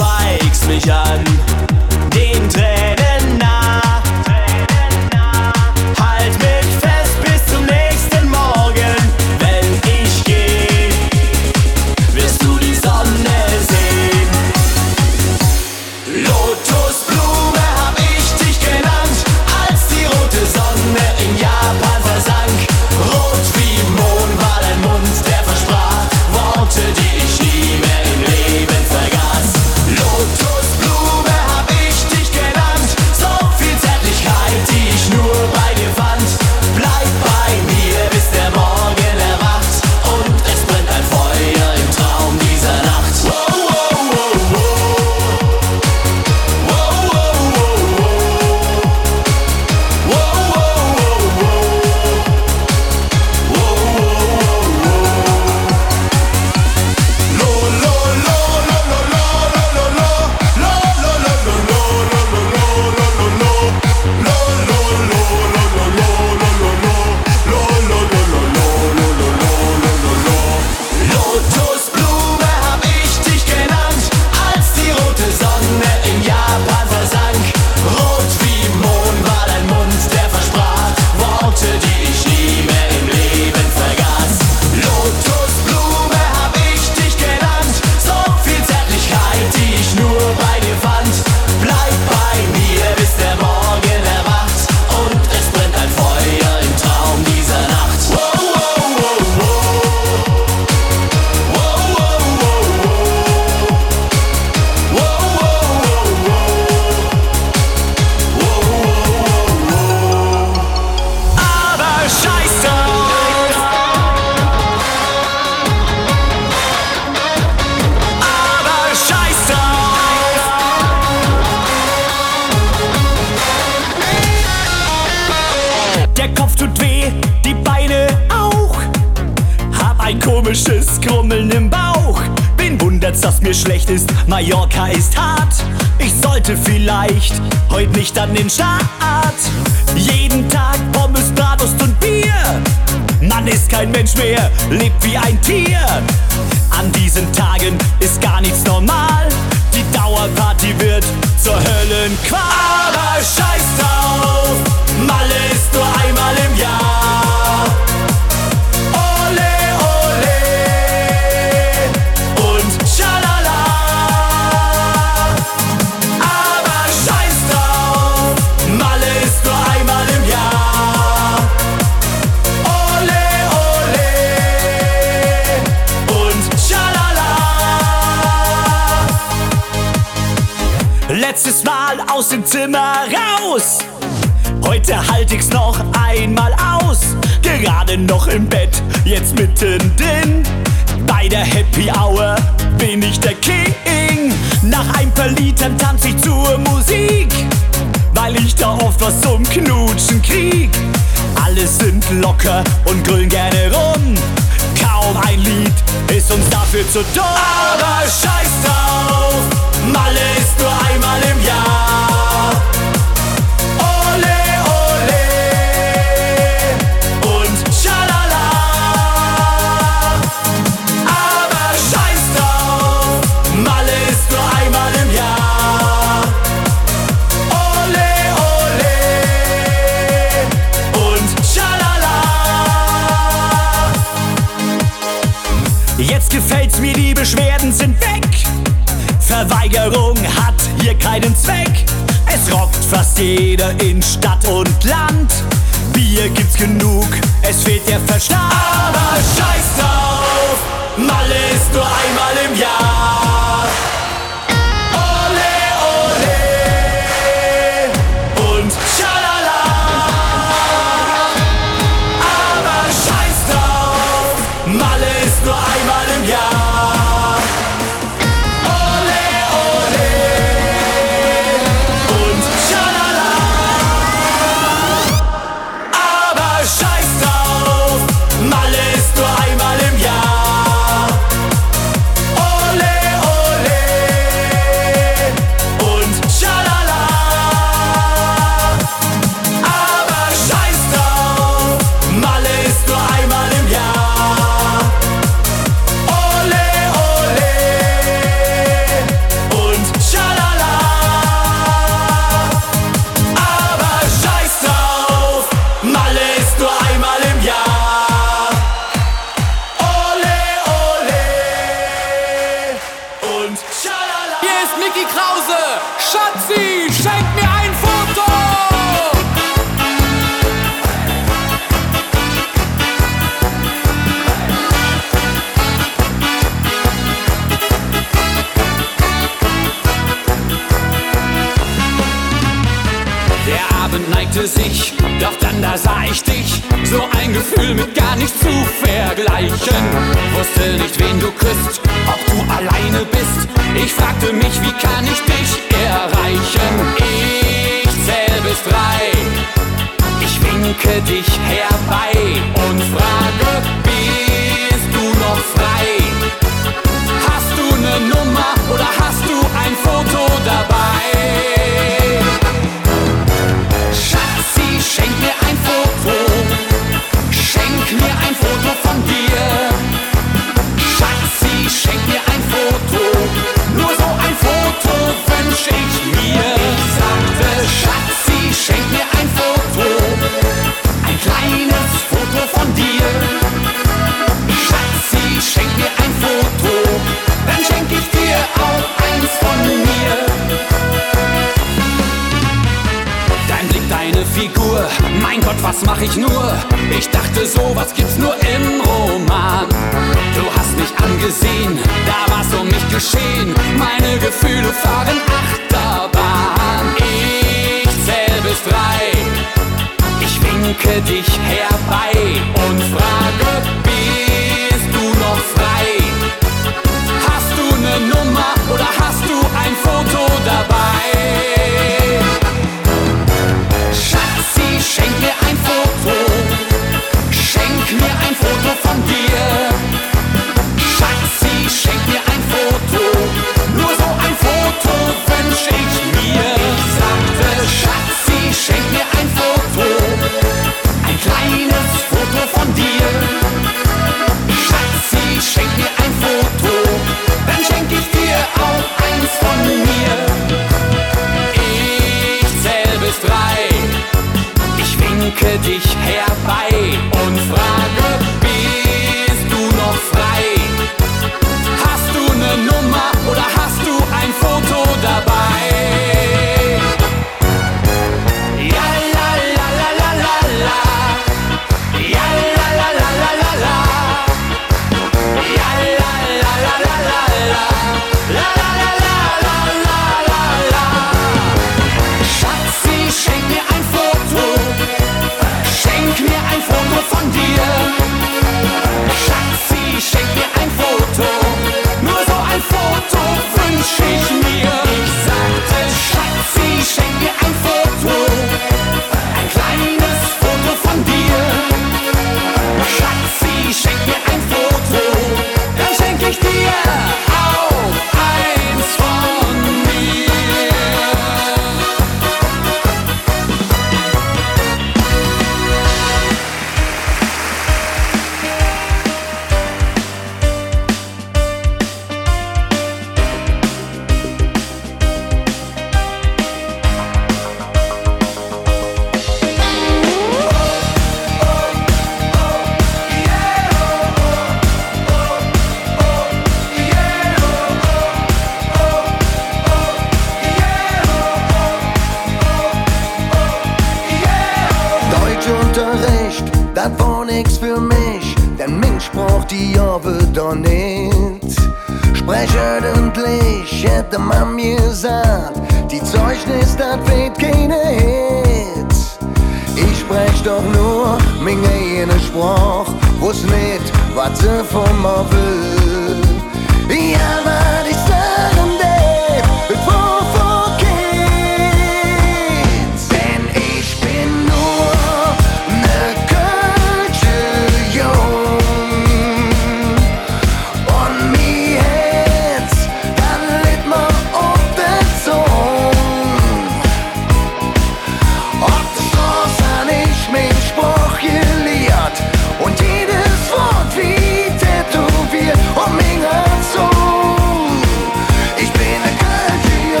[0.00, 1.22] schweigst mich an,
[2.14, 2.69] den Trend.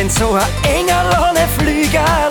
[0.00, 2.29] wenn so ein Engel ohne Flügel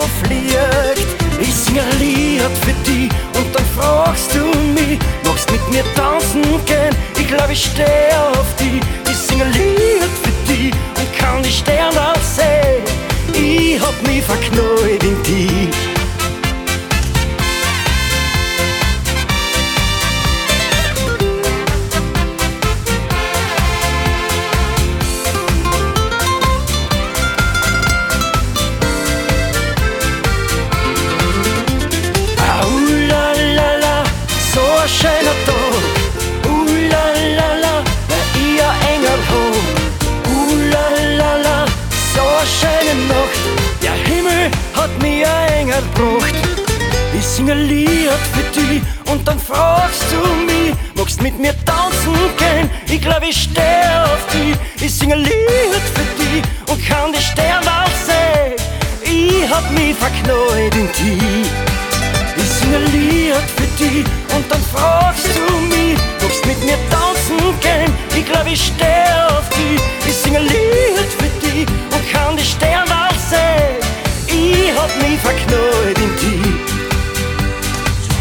[76.18, 76.70] tief.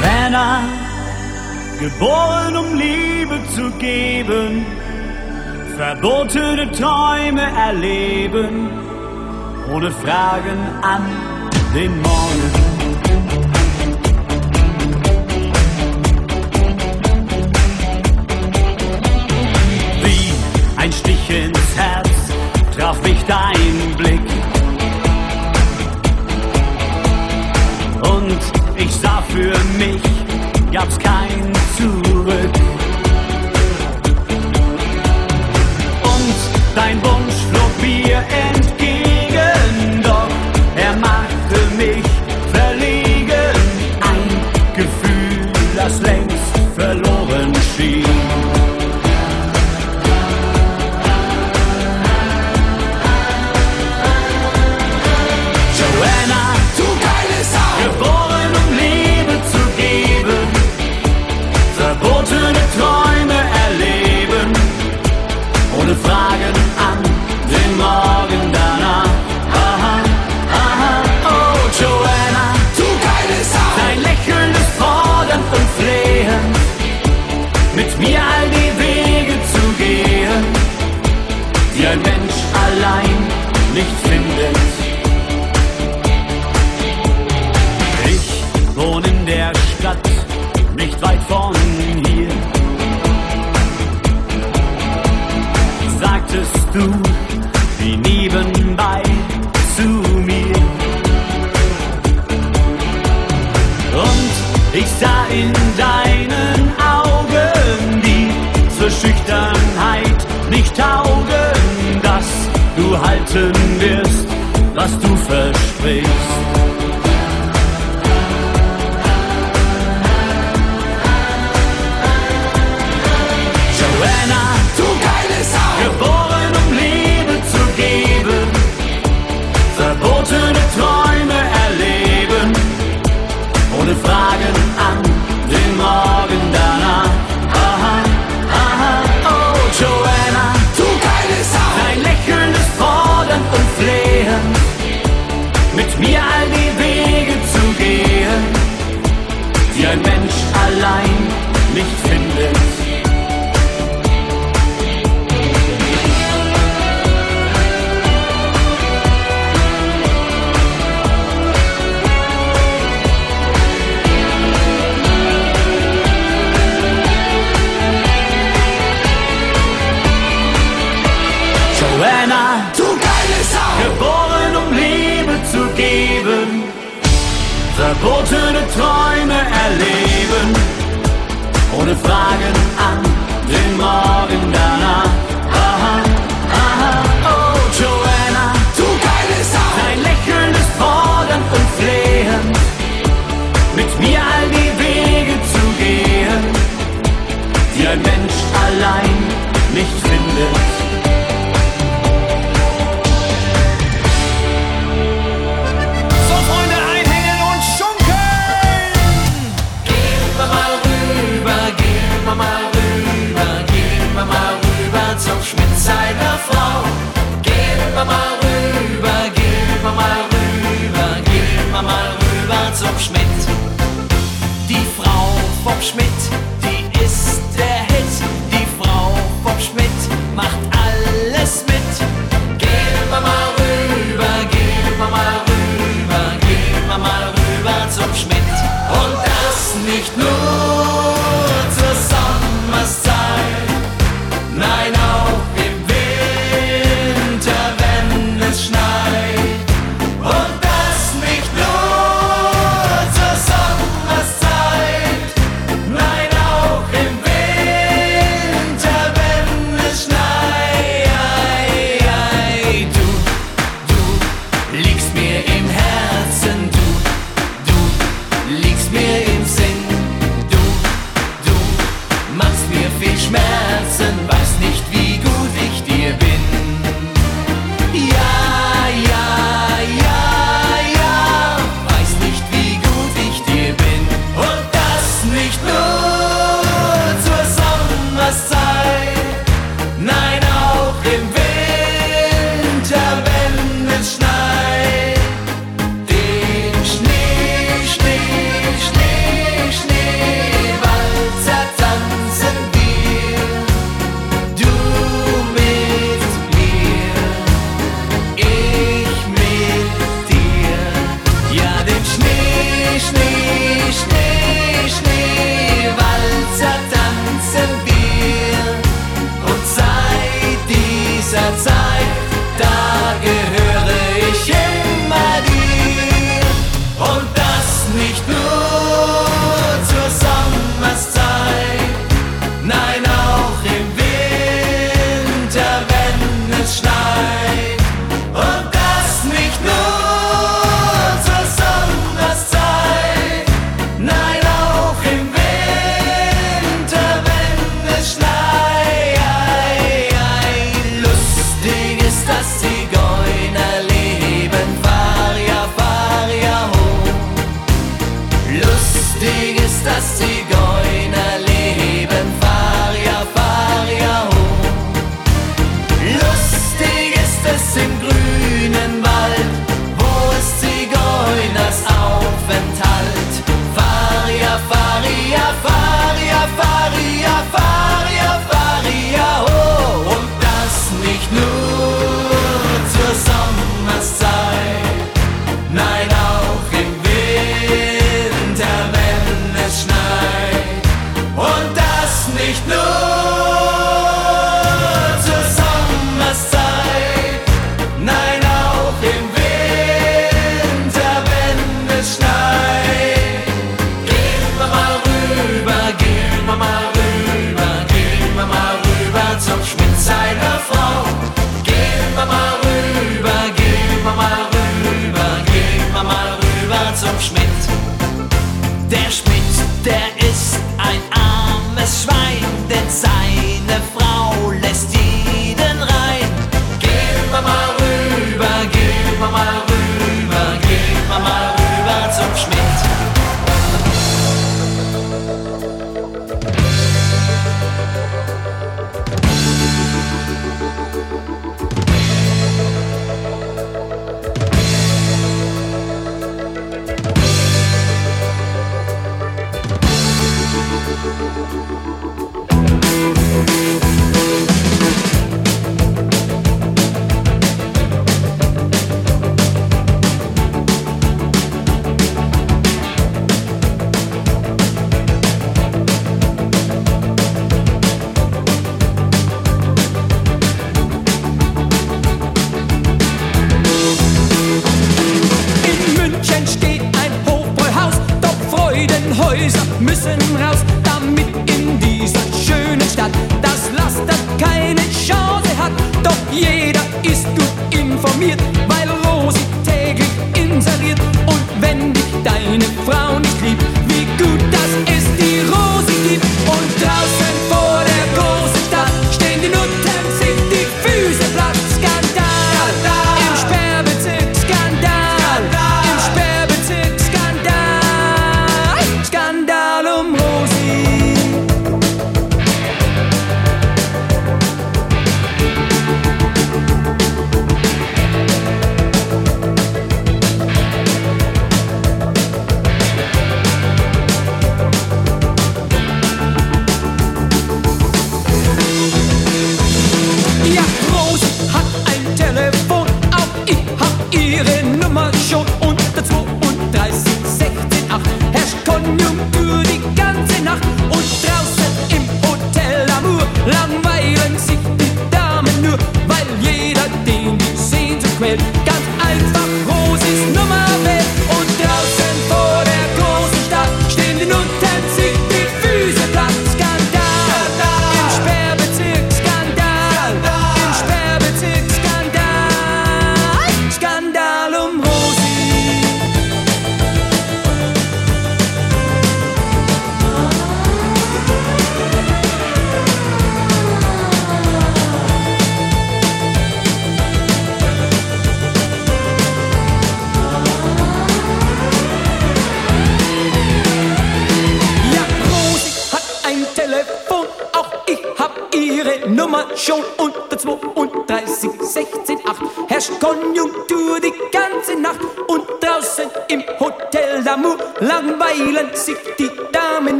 [0.00, 0.62] Männer,
[1.78, 4.66] geboren um Liebe zu geben,
[5.76, 8.70] verbotene Träume erleben,
[9.72, 11.02] ohne Fragen an
[11.74, 12.59] den Morgen.
[30.80, 31.29] up sky.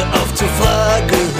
[0.00, 1.37] Und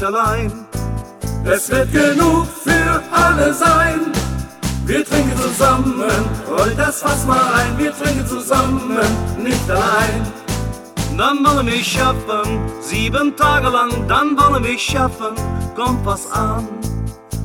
[0.00, 0.66] nicht allein.
[1.44, 4.12] Es wird genug für alle sein.
[4.86, 6.10] Wir trinken zusammen,
[6.48, 7.78] roll das Fass mal ein.
[7.78, 8.98] Wir trinken zusammen,
[9.38, 10.26] nicht allein.
[11.16, 13.90] Dann wollen wir schaffen, sieben Tage lang.
[14.08, 15.34] Dann wollen wir schaffen,
[15.76, 16.66] kommt was an.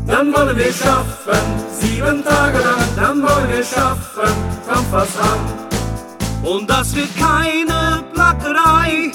[0.07, 2.87] Dann wollen wir schaffen, sieben Tage lang.
[2.95, 4.33] Dann wollen wir schaffen,
[4.67, 5.41] kommt was an.
[6.43, 9.11] Und das wird keine Plackerei.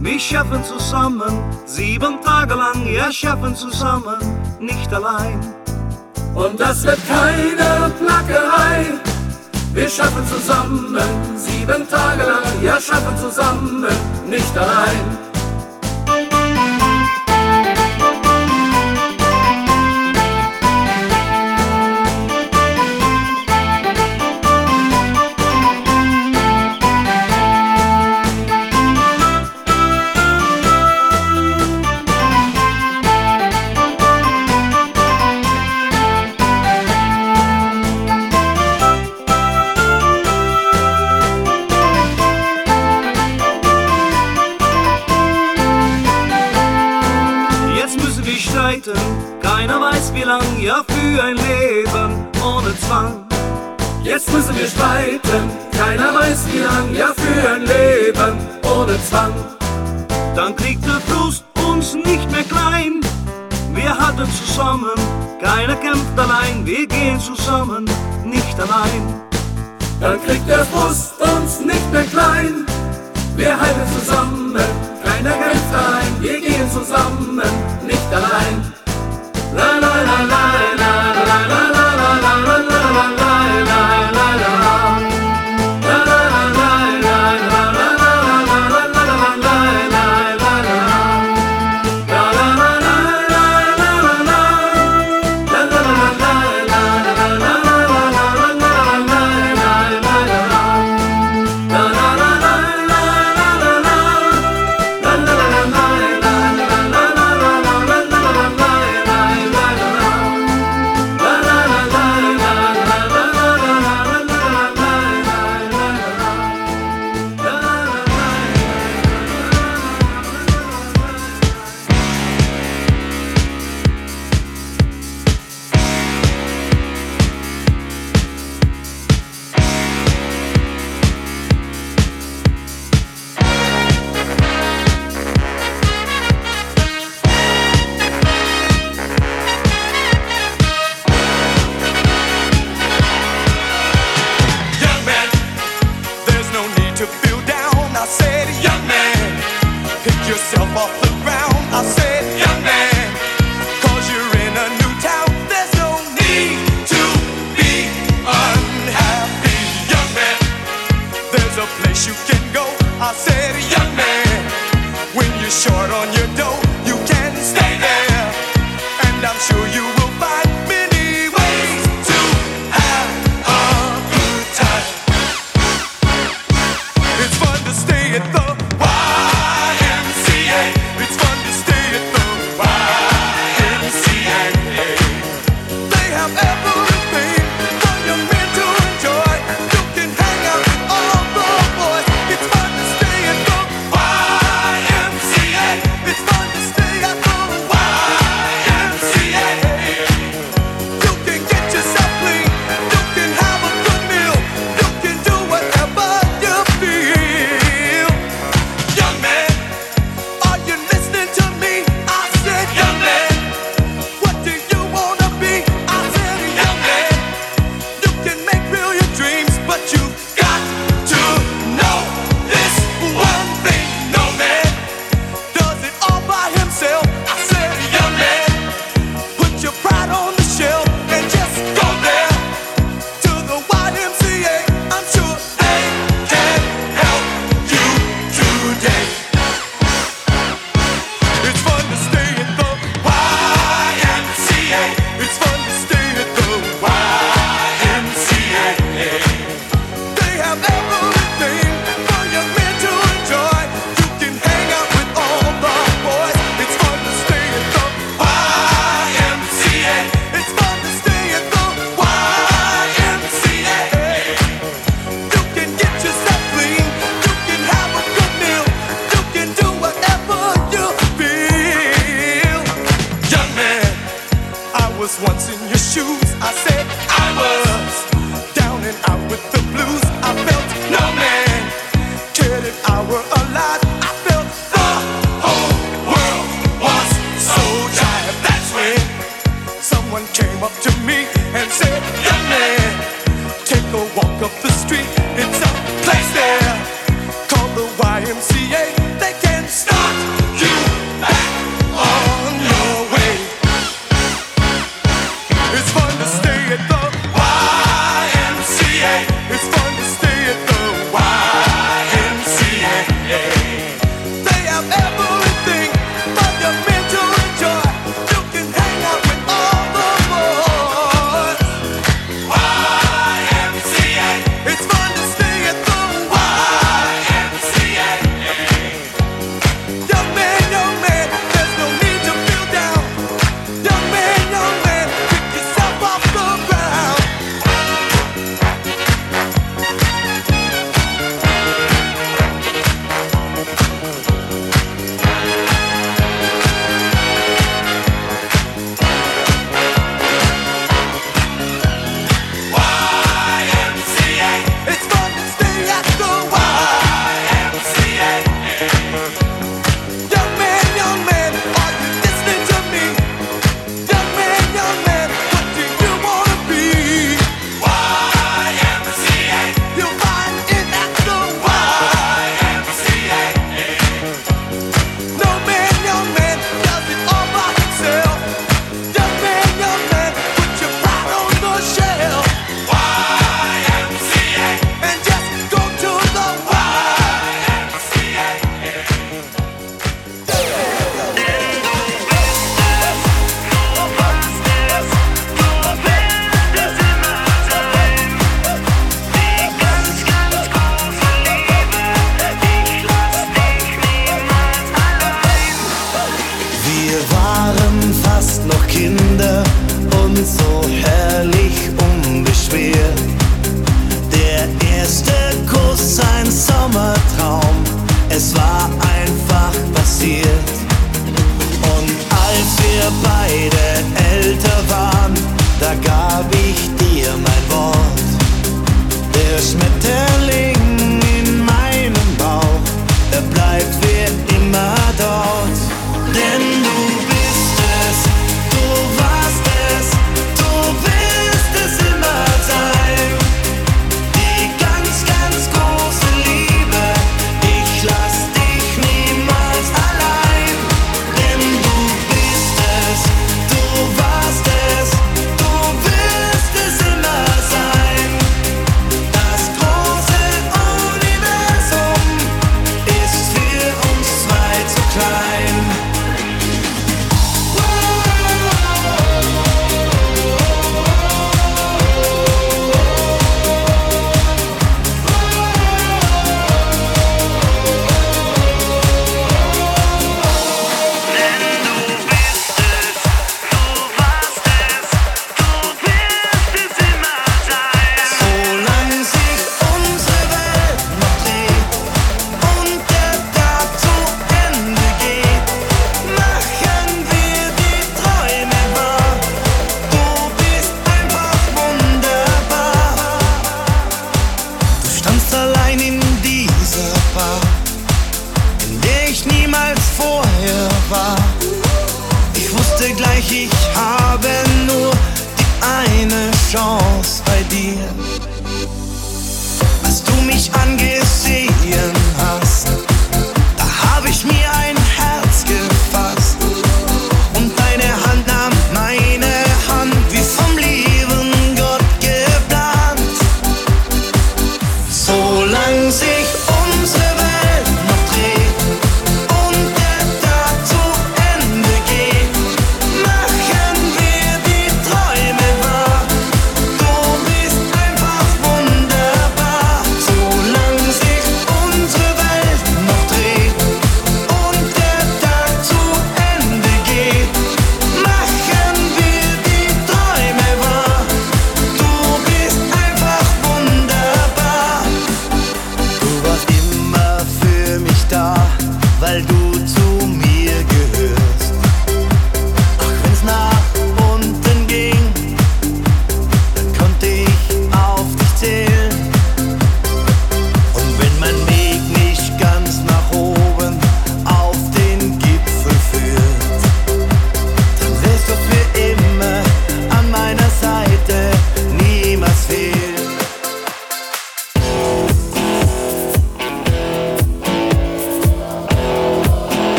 [0.00, 1.32] Wir schaffen zusammen
[1.64, 4.18] sieben tagelang, wir schaffen zusammen,
[4.58, 5.40] nicht allein.
[6.34, 8.78] Und das wird keine Plackerei.
[9.72, 10.96] Wir schaffen zusammen,
[11.36, 13.86] sieben Tage lang, wir schaffen zusammen,
[14.28, 15.13] nicht allein.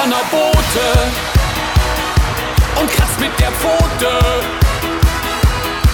[0.00, 1.10] nüchterner Bote
[2.80, 4.18] und kratzt mit der Pfote.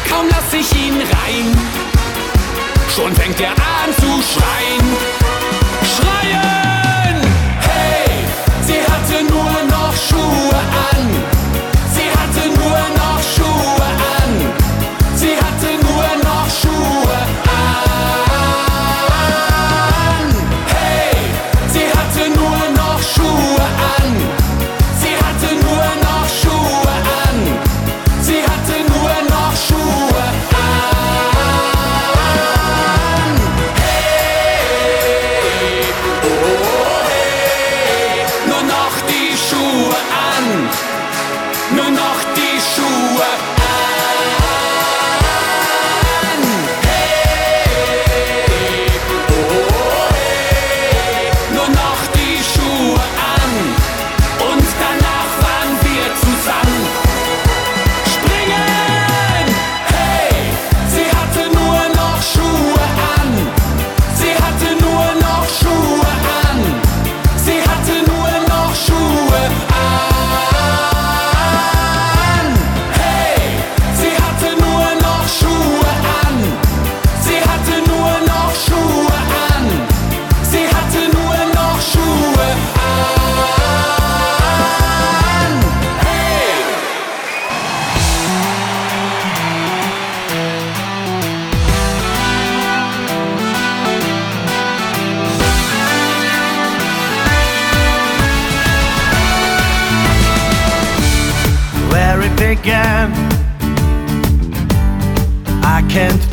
[0.08, 1.56] Kaum lass ich ihn rein,
[2.94, 4.96] schon fängt er an zu schreien.
[5.82, 6.65] Schreien!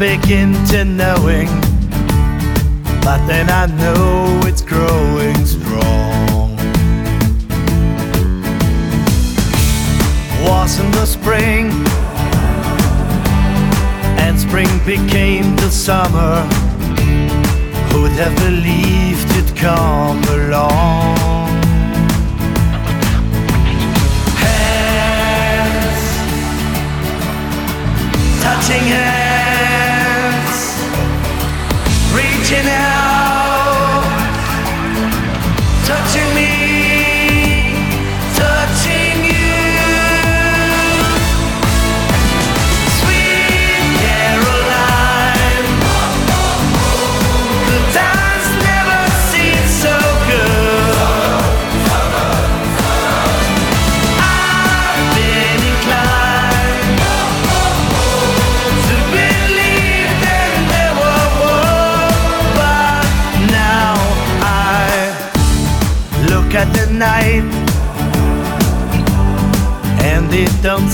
[0.03, 1.48] begin to knowing,
[3.06, 6.57] but then I know it's growing strong.
[10.45, 11.72] Wasn't the spring,
[14.19, 16.41] and spring became the summer.
[17.93, 21.14] Who'd have believed it'd come along?
[28.41, 29.22] touching hands.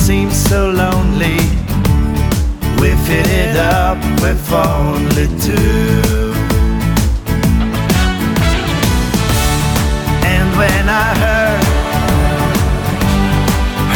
[0.10, 1.38] seems so lonely.
[2.82, 6.34] We fit it up with only two.
[10.34, 11.64] And when I heard,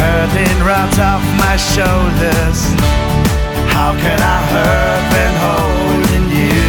[0.00, 2.58] hurting right off my shoulders,
[3.74, 6.63] how can I hurt when holding you?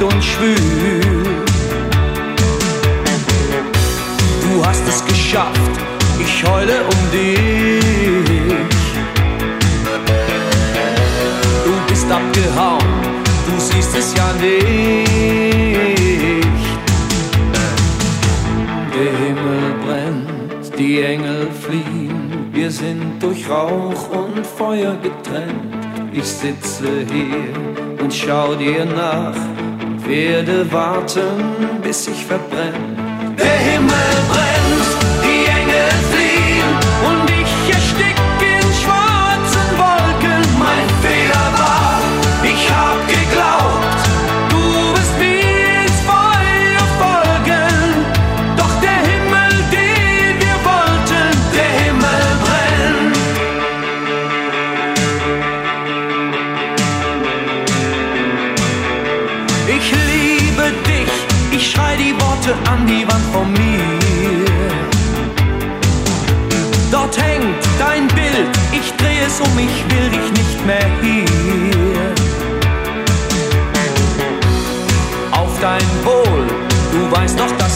[0.00, 0.56] Feucht und schwül.
[4.42, 5.70] Du hast es geschafft,
[6.18, 7.80] ich heule um dich.
[11.64, 13.02] Du bist abgehauen,
[13.46, 15.06] du siehst es ja nicht.
[18.94, 25.76] Der Himmel brennt, die Engel fliehen, wir sind durch Rauch und Feuer getrennt.
[26.12, 29.36] Ich sitze hier und schau dir nach
[30.10, 32.89] werde warten, bis ich verbrenne.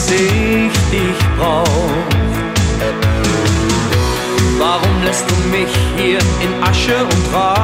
[0.05, 1.65] Dass ich dich brauch.
[4.57, 7.55] Warum lässt du mich hier in Asche und Rauch?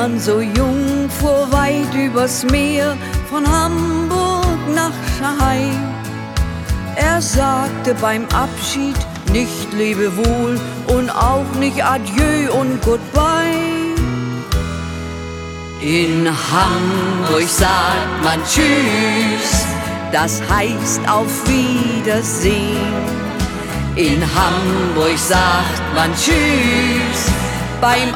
[0.00, 2.96] Seemann so jung fuhr weit übers Meer
[3.28, 5.68] von Hamburg nach Shanghai.
[6.96, 8.96] Er sagte beim Abschied
[9.30, 13.94] nicht Lebewohl und auch nicht Adieu und Goodbye.
[15.82, 19.66] In Hamburg sagt man Tschüss,
[20.12, 22.94] das heißt auf Wiedersehen.
[23.96, 27.30] In Hamburg sagt man Tschüss
[27.80, 28.14] beim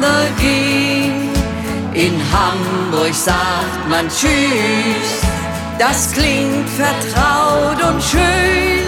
[0.00, 1.30] Auseinandergehen.
[1.92, 5.20] In Hamburg sagt man Tschüss,
[5.78, 8.86] das klingt vertraut und schön.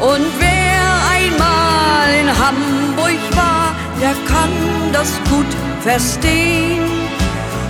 [0.00, 0.82] Und wer
[1.14, 4.50] einmal in Hamburg war, der kann
[4.92, 5.46] das gut
[5.82, 6.82] verstehen.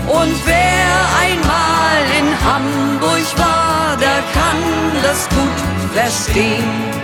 [0.06, 7.03] Und wer einmal in Hamburg war, der kann das gut verstehen.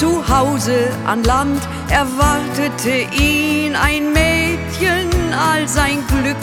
[0.00, 6.38] Zu Hause an Land erwartete ihn ein Mädchen all sein Glück.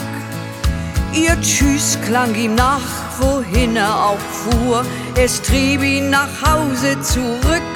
[1.12, 2.88] Ihr Tschüss klang ihm nach,
[3.18, 4.84] wohin er auch fuhr,
[5.16, 7.72] es trieb ihn nach Hause zurück.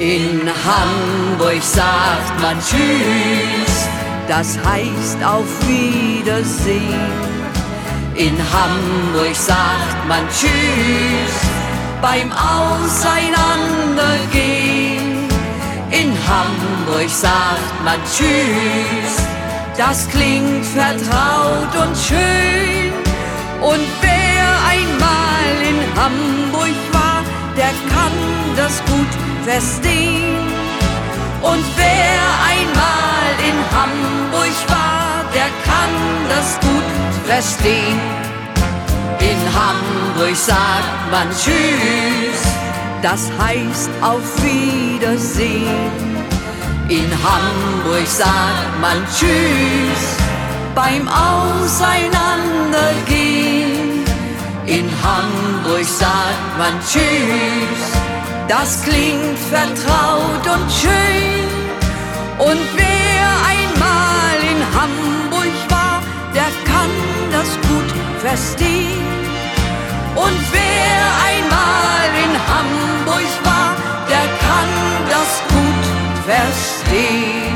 [0.00, 3.86] In Hamburg sagt man Tschüss,
[4.26, 7.12] das heißt auf Wiedersehen.
[8.16, 11.55] In Hamburg sagt man Tschüss
[12.00, 15.28] beim Auseinandergehen.
[15.90, 19.16] In Hamburg sagt man Tschüss,
[19.76, 22.92] das klingt vertraut und schön.
[23.60, 27.24] Und wer einmal in Hamburg war,
[27.56, 28.12] der kann
[28.56, 29.12] das gut
[29.44, 30.46] verstehen.
[31.42, 35.94] Und wer einmal in Hamburg war, der kann
[36.28, 36.90] das gut
[37.26, 38.25] verstehen.
[39.30, 42.40] In Hamburg sagt man Tschüss,
[43.02, 45.90] das heißt auf Wiedersehen.
[46.88, 50.16] In Hamburg sagt man Tschüss
[50.76, 54.04] beim Auseinandergehen.
[54.66, 57.98] In Hamburg sagt man Tschüss,
[58.46, 61.48] das klingt vertraut und schön.
[62.38, 66.00] Und wer einmal in Hamburg war,
[66.32, 66.92] der kann
[67.32, 67.90] das gut
[68.20, 69.15] verstehen.
[70.16, 73.70] Und wer einmal in Hamburg war,
[74.08, 74.70] der kann
[75.10, 75.84] das gut
[76.24, 77.55] verstehen.